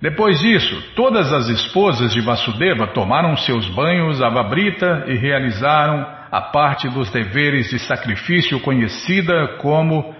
[0.00, 6.88] Depois disso, todas as esposas de Vasudeva tomaram seus banhos avabrita e realizaram a parte
[6.88, 10.12] dos deveres de sacrifício conhecida como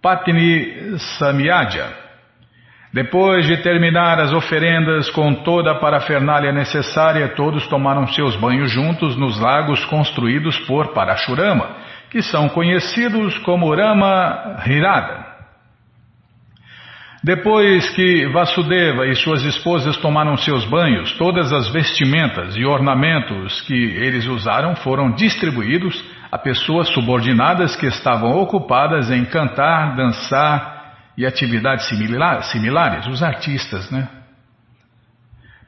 [0.00, 1.88] Patni Samyadya.
[2.90, 9.14] Depois de terminar as oferendas com toda a parafernália necessária, todos tomaram seus banhos juntos
[9.14, 11.68] nos lagos construídos por Parashurama,
[12.08, 15.25] que são conhecidos como Rama Hirada.
[17.26, 23.74] Depois que Vasudeva e suas esposas tomaram seus banhos, todas as vestimentas e ornamentos que
[23.74, 26.00] eles usaram foram distribuídos
[26.30, 34.06] a pessoas subordinadas que estavam ocupadas em cantar, dançar e atividades similares, os artistas, né?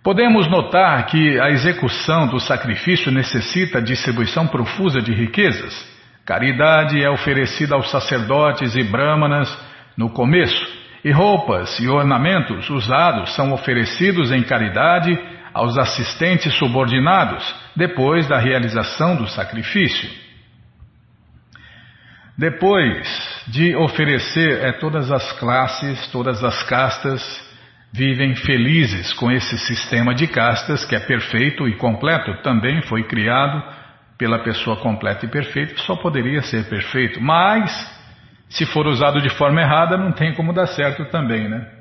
[0.01, 5.75] Podemos notar que a execução do sacrifício necessita distribuição profusa de riquezas.
[6.25, 9.53] Caridade é oferecida aos sacerdotes e brahmanas
[9.97, 15.19] no começo e roupas e ornamentos usados são oferecidos em caridade
[15.55, 17.45] aos assistentes subordinados
[17.75, 20.09] depois da realização do sacrifício.
[22.37, 27.49] Depois de oferecer, é, todas as classes, todas as castas
[27.93, 33.61] vivem felizes com esse sistema de castas que é perfeito e completo, também foi criado
[34.17, 37.98] pela pessoa completa e perfeita, só poderia ser perfeito, mas
[38.49, 41.79] se for usado de forma errada, não tem como dar certo também, né?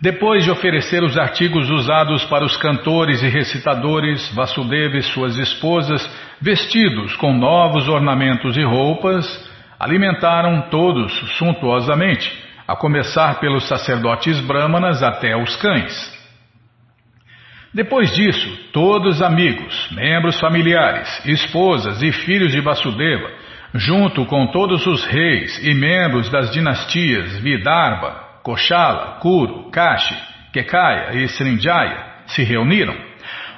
[0.00, 6.02] Depois de oferecer os artigos usados para os cantores e recitadores, Vasudeva e suas esposas,
[6.40, 9.26] vestidos com novos ornamentos e roupas,
[9.78, 12.32] alimentaram todos suntuosamente,
[12.66, 16.19] a começar pelos sacerdotes brahmanas até os cães.
[17.72, 23.30] Depois disso, todos amigos, membros familiares, esposas e filhos de Vasudeva,
[23.74, 30.16] junto com todos os reis e membros das dinastias Vidarbha, Koshala, Kuru, Kashi,
[30.52, 32.96] Kekaya e Srinjaya, se reuniram.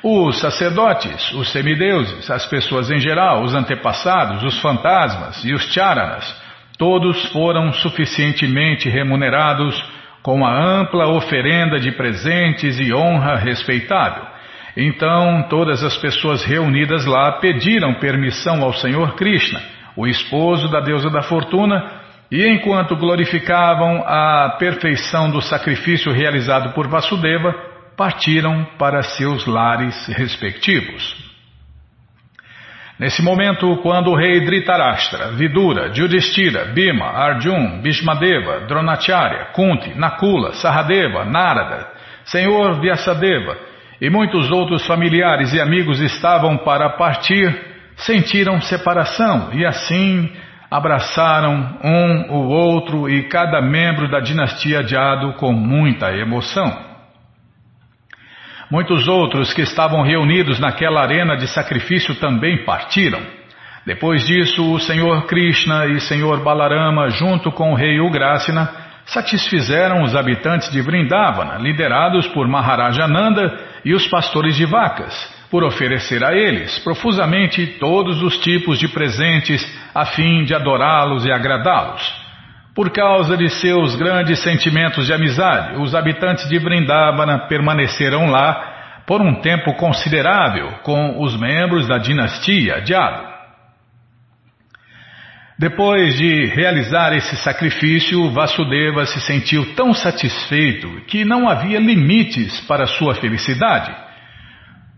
[0.02, 6.36] Os sacerdotes, os semideuses, as pessoas em geral, os antepassados, os fantasmas e os charanas,
[6.76, 9.82] todos foram suficientemente remunerados
[10.22, 14.24] com a ampla oferenda de presentes e honra respeitável.
[14.76, 19.60] Então todas as pessoas reunidas lá pediram permissão ao Senhor Krishna,
[19.96, 22.00] o esposo da deusa da fortuna,
[22.30, 27.54] e enquanto glorificavam a perfeição do sacrifício realizado por Vasudeva,
[27.94, 31.31] partiram para seus lares respectivos.
[32.98, 41.24] Nesse momento, quando o rei Dhritarashtra, Vidura, Judistira, Bhima, Arjun, Bhishmadeva, Dronacharya, Kunti, Nakula, Sahadeva,
[41.24, 41.88] Narada,
[42.24, 43.56] Senhor Vyasadeva
[44.00, 47.54] e muitos outros familiares e amigos estavam para partir,
[47.96, 50.30] sentiram separação e assim
[50.70, 56.91] abraçaram um o outro e cada membro da dinastia Jado com muita emoção.
[58.72, 63.20] Muitos outros que estavam reunidos naquela arena de sacrifício também partiram.
[63.84, 68.70] Depois disso, o Senhor Krishna e Senhor Balarama, junto com o rei Ugrasena,
[69.04, 75.12] satisfizeram os habitantes de Vrindavana, liderados por Maharajananda e os pastores de vacas,
[75.50, 79.62] por oferecer a eles profusamente todos os tipos de presentes
[79.94, 82.21] a fim de adorá-los e agradá-los.
[82.74, 89.20] Por causa de seus grandes sentimentos de amizade, os habitantes de Vrindavana permaneceram lá por
[89.20, 93.32] um tempo considerável com os membros da dinastia Jado.
[95.58, 102.86] Depois de realizar esse sacrifício, Vasudeva se sentiu tão satisfeito que não havia limites para
[102.86, 103.94] sua felicidade.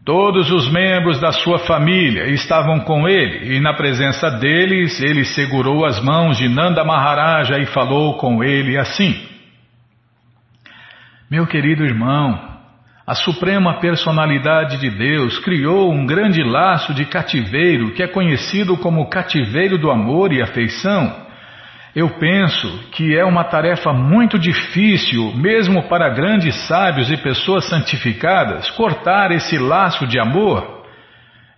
[0.05, 5.87] Todos os membros da sua família estavam com ele e, na presença deles, ele segurou
[5.87, 9.19] as mãos de Nanda Maharaja e falou com ele assim:
[11.31, 12.39] Meu querido irmão,
[13.07, 19.09] a Suprema Personalidade de Deus criou um grande laço de cativeiro que é conhecido como
[19.09, 21.24] cativeiro do amor e afeição.
[21.95, 28.69] Eu penso que é uma tarefa muito difícil, mesmo para grandes sábios e pessoas santificadas,
[28.73, 30.83] cortar esse laço de amor.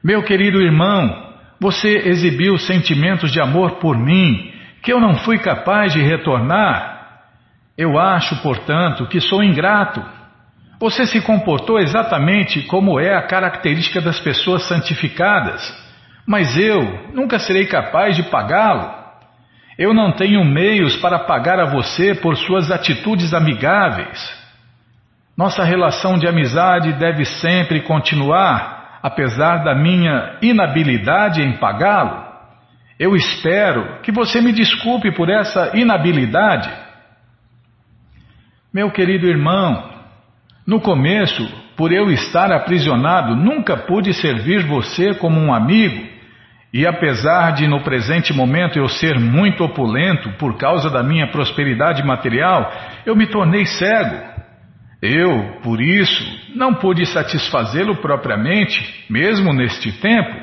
[0.05, 5.95] Meu querido irmão, você exibiu sentimentos de amor por mim que eu não fui capaz
[5.95, 6.97] de retornar.
[7.77, 10.05] Eu acho, portanto, que sou ingrato.
[10.79, 15.75] Você se comportou exatamente como é a característica das pessoas santificadas,
[16.27, 19.06] mas eu nunca serei capaz de pagá-lo.
[19.79, 24.35] Eu não tenho meios para pagar a você por suas atitudes amigáveis.
[25.37, 32.25] Nossa relação de amizade deve sempre continuar, apesar da minha inabilidade em pagá-lo.
[32.99, 36.71] Eu espero que você me desculpe por essa inabilidade.
[38.73, 39.91] Meu querido irmão,
[40.67, 41.47] no começo,
[41.77, 46.16] por eu estar aprisionado, nunca pude servir você como um amigo
[46.73, 52.05] e apesar de no presente momento eu ser muito opulento por causa da minha prosperidade
[52.05, 52.71] material,
[53.05, 54.37] eu me tornei cego.
[55.01, 60.35] Eu, por isso, não pude satisfazê-lo propriamente, mesmo neste tempo.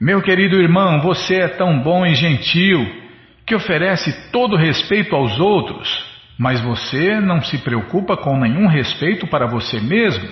[0.00, 2.84] Meu querido irmão, você é tão bom e gentil
[3.46, 6.04] que oferece todo respeito aos outros,
[6.38, 10.28] mas você não se preocupa com nenhum respeito para você mesmo.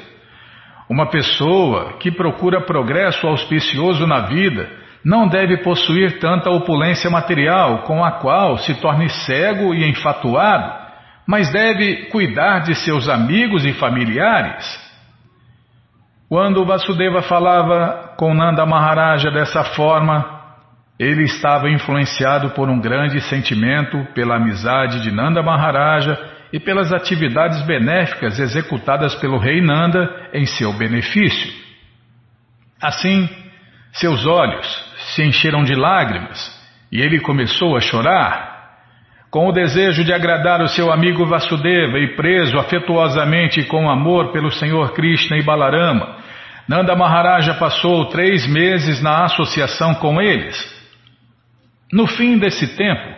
[0.88, 4.68] Uma pessoa que procura progresso auspicioso na vida
[5.04, 10.80] não deve possuir tanta opulência material com a qual se torne cego e enfatuado,
[11.26, 14.90] mas deve cuidar de seus amigos e familiares.
[16.28, 20.40] Quando Vasudeva falava com Nanda Maharaja dessa forma,
[20.98, 26.18] ele estava influenciado por um grande sentimento pela amizade de Nanda Maharaja
[26.52, 31.52] e pelas atividades benéficas executadas pelo rei Nanda em seu benefício.
[32.82, 33.28] Assim,
[33.92, 36.58] seus olhos, se encheram de lágrimas
[36.90, 38.50] e ele começou a chorar.
[39.30, 44.50] Com o desejo de agradar o seu amigo Vasudeva e preso afetuosamente com amor pelo
[44.50, 46.16] Senhor Krishna e Balarama,
[46.68, 50.56] Nanda Maharaja passou três meses na associação com eles.
[51.92, 53.16] No fim desse tempo,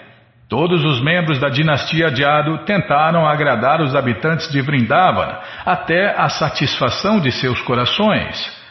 [0.49, 7.21] todos os membros da dinastia Jado tentaram agradar os habitantes de Vrindavana até a satisfação
[7.21, 8.62] de seus corações.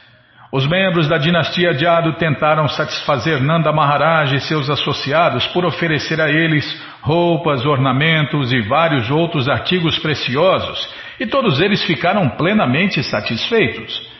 [0.51, 6.29] Os membros da dinastia Jado tentaram satisfazer Nanda Maharaj e seus associados por oferecer a
[6.29, 6.65] eles
[7.01, 14.11] roupas, ornamentos e vários outros artigos preciosos, e todos eles ficaram plenamente satisfeitos.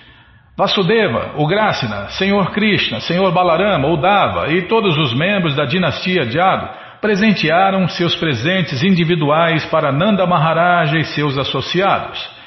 [0.58, 6.70] Vasudeva, Ugrasena, Senhor Krishna, Senhor Balarama, Udava e todos os membros da dinastia Jado
[7.02, 12.41] presentearam seus presentes individuais para Nanda Maharaj e seus associados.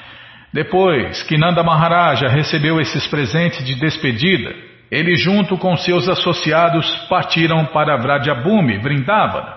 [0.55, 4.55] Depois que Nanda Maharaja recebeu esses presentes de despedida,
[4.89, 9.53] ele junto com seus associados partiram para Vrajabhumi, Vrindavana.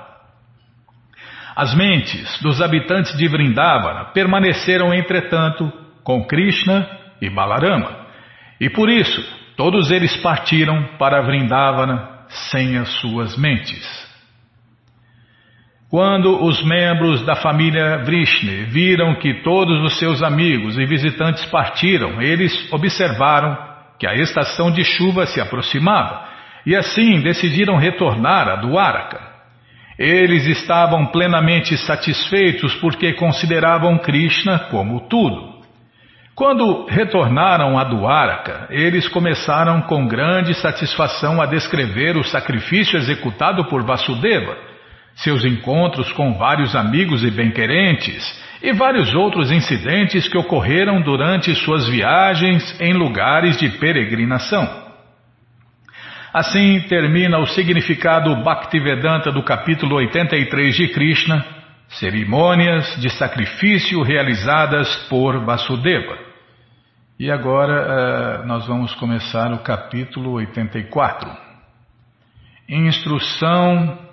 [1.55, 5.73] As mentes dos habitantes de Vrindavana permaneceram, entretanto,
[6.03, 6.89] com Krishna
[7.23, 8.09] e Balarama.
[8.61, 9.23] E por isso,
[9.57, 14.08] todos eles partiram para Vrindavana sem as suas mentes.
[15.91, 22.21] Quando os membros da família Vrishni viram que todos os seus amigos e visitantes partiram,
[22.21, 23.57] eles observaram
[23.99, 26.29] que a estação de chuva se aproximava
[26.67, 29.19] e assim decidiram retornar a Dwaraka.
[29.99, 35.57] Eles estavam plenamente satisfeitos porque consideravam Krishna como tudo.
[36.35, 43.83] Quando retornaram a Dwaraka, eles começaram com grande satisfação a descrever o sacrifício executado por
[43.85, 44.68] Vasudeva,
[45.19, 48.25] seus encontros com vários amigos e bem-querentes
[48.63, 54.87] e vários outros incidentes que ocorreram durante suas viagens em lugares de peregrinação.
[56.33, 61.45] Assim termina o significado Bhaktivedanta do capítulo 83 de Krishna,
[61.89, 66.17] cerimônias de sacrifício realizadas por Vasudeva.
[67.19, 71.29] E agora uh, nós vamos começar o capítulo 84.
[72.69, 74.08] Instrução.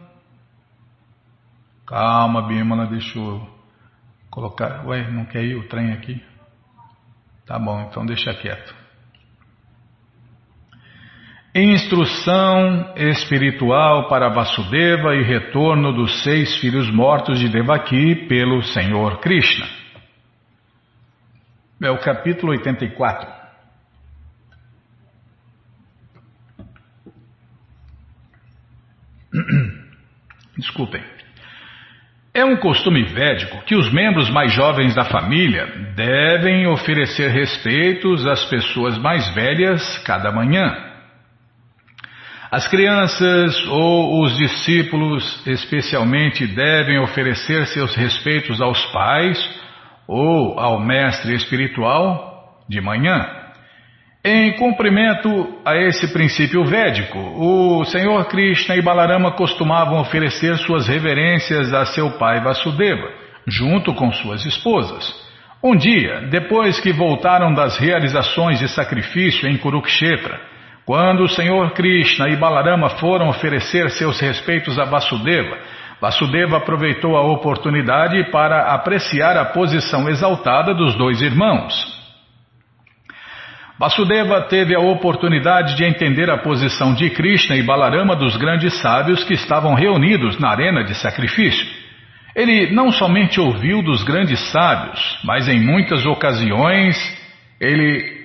[1.86, 3.48] Calma, Bimala, deixa eu
[4.30, 4.86] colocar.
[4.88, 6.24] Ué, não quer ir o trem aqui?
[7.46, 8.76] Tá bom, então deixa quieto.
[11.54, 19.66] Instrução espiritual para Vasudeva e retorno dos seis filhos mortos de Devaki pelo Senhor Krishna.
[21.82, 23.32] É o capítulo 84.
[30.58, 31.04] Desculpem.
[32.36, 38.44] É um costume védico que os membros mais jovens da família devem oferecer respeitos às
[38.50, 40.76] pessoas mais velhas cada manhã.
[42.52, 49.40] As crianças ou os discípulos, especialmente, devem oferecer seus respeitos aos pais
[50.06, 53.35] ou ao mestre espiritual de manhã.
[54.28, 61.72] Em cumprimento a esse princípio védico, o Senhor Krishna e Balarama costumavam oferecer suas reverências
[61.72, 63.08] a seu pai Vasudeva,
[63.46, 65.14] junto com suas esposas.
[65.64, 70.42] Um dia, depois que voltaram das realizações de sacrifício em Kurukshetra,
[70.88, 75.56] quando o Senhor Krishna e Balarama foram oferecer seus respeitos a Vasudeva,
[76.02, 81.95] Vasudeva aproveitou a oportunidade para apreciar a posição exaltada dos dois irmãos.
[83.78, 89.24] Vasudeva teve a oportunidade de entender a posição de Krishna e Balarama dos grandes sábios
[89.26, 91.68] que estavam reunidos na arena de sacrifício.
[92.34, 96.96] Ele não somente ouviu dos grandes sábios, mas em muitas ocasiões
[97.60, 98.16] ele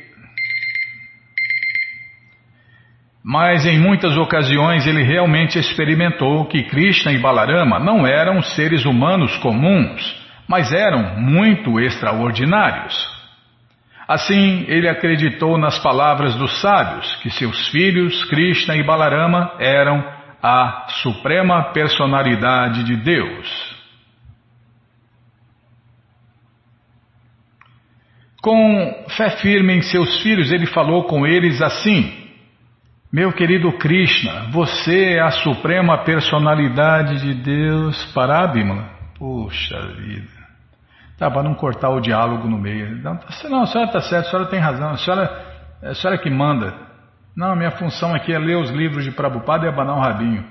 [3.23, 9.37] Mas em muitas ocasiões ele realmente experimentou que Krishna e Balarama não eram seres humanos
[9.39, 10.17] comuns,
[10.49, 13.20] mas eram muito extraordinários.
[14.11, 20.05] Assim, ele acreditou nas palavras dos sábios que seus filhos, Krishna e Balarama, eram
[20.43, 23.77] a suprema personalidade de Deus.
[28.43, 32.13] Com fé firme em seus filhos, ele falou com eles assim:
[33.13, 38.91] meu querido Krishna, você é a suprema personalidade de Deus para Abhimala.
[39.17, 40.40] Puxa vida.
[41.21, 42.97] Tá, para não cortar o diálogo no meio.
[43.03, 43.33] Não, a
[43.67, 44.89] senhora está certa, a senhora tem razão.
[44.89, 45.31] A senhora,
[45.83, 46.73] a senhora que manda.
[47.37, 50.43] Não, minha função aqui é ler os livros de Prabhupada e abanar um rabinho.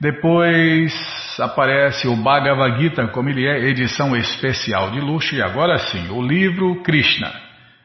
[0.00, 0.92] Depois
[1.40, 5.34] aparece o Bhagavad Gita, como ele é, edição especial de luxo.
[5.34, 7.32] E agora sim, o livro Krishna,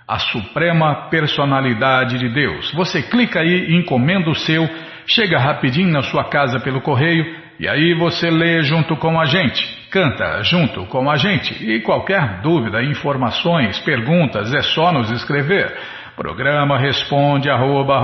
[0.08, 2.72] a suprema personalidade de Deus.
[2.74, 4.68] Você clica aí, encomenda o seu,
[5.06, 7.26] chega rapidinho na sua casa pelo correio
[7.60, 11.54] e aí você lê junto com a gente, canta junto com a gente.
[11.62, 15.76] E qualquer dúvida, informações, perguntas, é só nos escrever.
[16.16, 18.00] Programa responde arroba,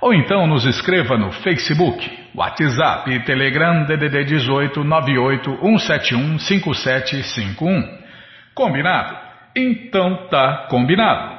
[0.00, 8.00] ou então nos escreva no Facebook, WhatsApp e Telegram DDD 18 98 171 5751.
[8.54, 9.16] Combinado?
[9.54, 11.38] Então tá combinado.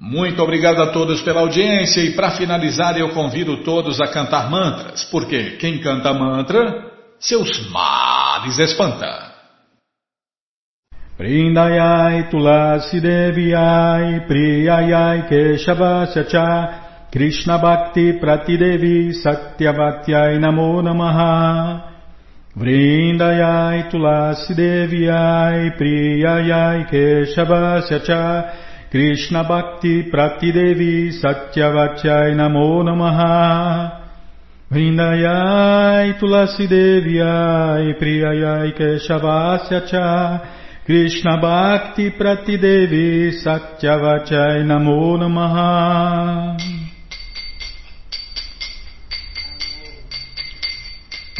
[0.00, 5.04] Muito obrigado a todos pela audiência e para finalizar eu convido todos a cantar mantras,
[5.04, 9.30] porque quem canta mantra, seus males espanta.
[11.18, 16.24] Prindayai Tulasi Deviai Priyayai Keshavasya
[17.10, 21.82] Cha Krishna Bhakti Pratidevi Satyavatyai Namo Namaha.
[22.56, 26.86] Vrindayai Tulasi Deviai Priyayai
[28.06, 28.52] Cha
[28.90, 33.90] Krishna Bhakti Pratidevi Satyavachai Namo Namaha.
[34.70, 37.94] Vrindayai Tulasi Deviai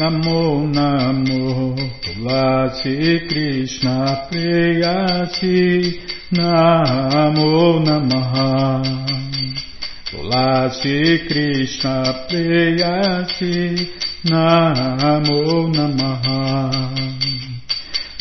[0.01, 1.77] Namo Namo.
[2.01, 6.01] Tulasi Krishna Preyasi
[6.33, 8.81] Namo Namaha.
[10.09, 13.91] Tulasi Krishna Preyasi
[14.25, 16.49] Namo Namaha.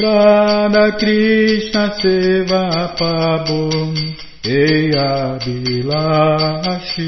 [0.01, 3.95] Radha Krishna Seva Pabum
[4.43, 6.99] Eya Bilashi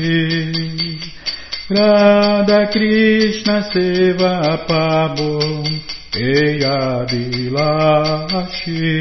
[1.74, 5.64] Radha Krishna Seva Pabum
[6.14, 8.92] Eya Bilashi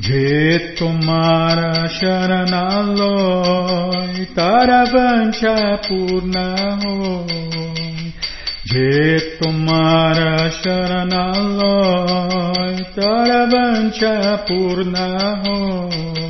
[0.00, 3.14] Je tomara sharanaloy
[4.34, 5.56] taravancha
[5.86, 7.30] purnahoy
[8.72, 8.90] Je
[9.38, 11.54] tomara sharanaloy
[12.98, 14.14] taravancha
[14.48, 16.23] purnahoy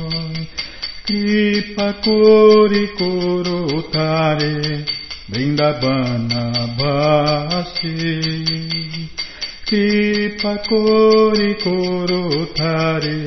[1.05, 4.85] Kripa kori korotare
[5.29, 6.43] Vrindavana
[6.77, 7.93] bhasi.
[9.65, 13.19] Kipa kori koro tare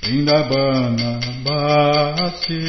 [0.00, 1.10] Vrindavana
[1.44, 2.62] basi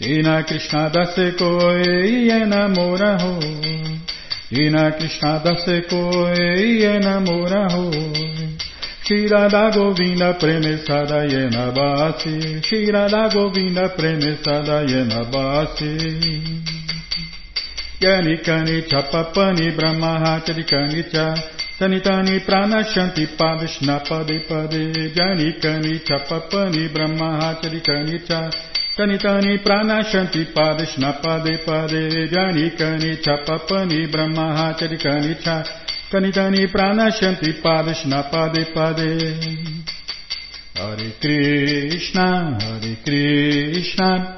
[0.00, 3.38] Ina Krishna dase koi enamora ho
[4.50, 7.90] Ina Krishna dase koi enamora ho
[9.02, 15.24] Shirada Govinda Premesada Yena Basi Shirada Govinda Premesada Yena
[18.00, 21.34] Basi Yanikani Chapapani Brahma Charikani Cha.
[21.78, 28.50] Sanitani Pranashanti Padishna Pade Pade Janikani Chapapani Brahma Charikani Cha.
[28.98, 35.62] Tani tani pranashanti padishna pade pade jani kani chapapani brahma chari kani cha.
[36.10, 39.38] Kani tani pranashanti padishna pade pade
[40.74, 44.37] Hare Krishna Hare Krishna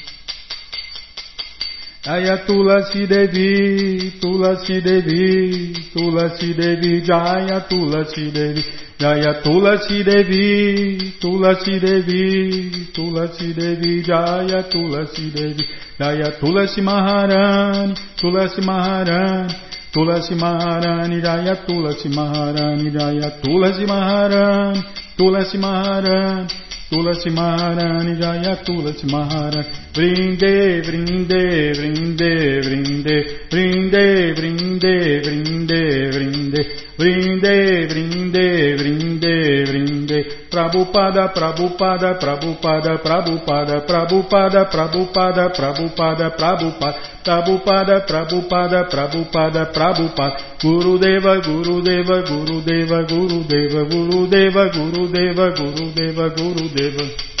[2.03, 8.63] Aya tulasi devi, tulasi devi, tulasi devi, jaya tulasi devi,
[8.97, 15.63] jaya tulasi devi, tulasi devi, tulasi devi, jaya tulasi devi,
[15.99, 19.53] jaya tulasi maharani, tulasi maharani,
[19.93, 24.81] tulasi maharani, jaya tulasi maharani, jaya tulasi maharani,
[25.17, 26.49] tulasi maharani.
[26.91, 29.65] Tulasi Maharani Jaya Tulasi Maharani.
[29.95, 33.15] Vrinde, vrinde, vrinde, vrinde,
[33.49, 36.61] vrinde, vrinde, vrinde, vrinde,
[36.99, 49.65] vrinde, vrinde, vrinde, vrinde, Prabhupada, Prabhupada, Prabhupada, Prabhupada, Prabhupada, Prabhupada, Prabhupada, Prabhupada, Prabhupada, Prabhupada, Prabhupada,
[49.71, 57.40] Prabhupada, Gurudeva, Gurudeva, Gurudeva, Gurudeva, Gurudeva, Gurudeva, Gurudeva, Gurudeva.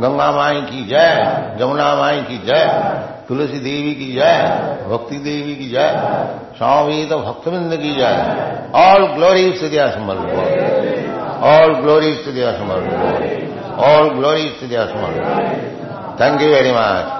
[0.00, 2.66] Ganga माई की जय जमुना माई की जय
[3.28, 4.36] तुलसी देवी की जय
[4.88, 5.90] भक्ति देवी की जय
[6.58, 8.16] स्वामी तो भक्तविंद की जय
[8.78, 16.20] ऑल ग्लोरी टू दिया समर्थ ऑल ग्लोरी टू दिया समर्थ ऑल ग्लोरी टू दिया समर्थ
[16.20, 17.18] थैंक यू वेरी मच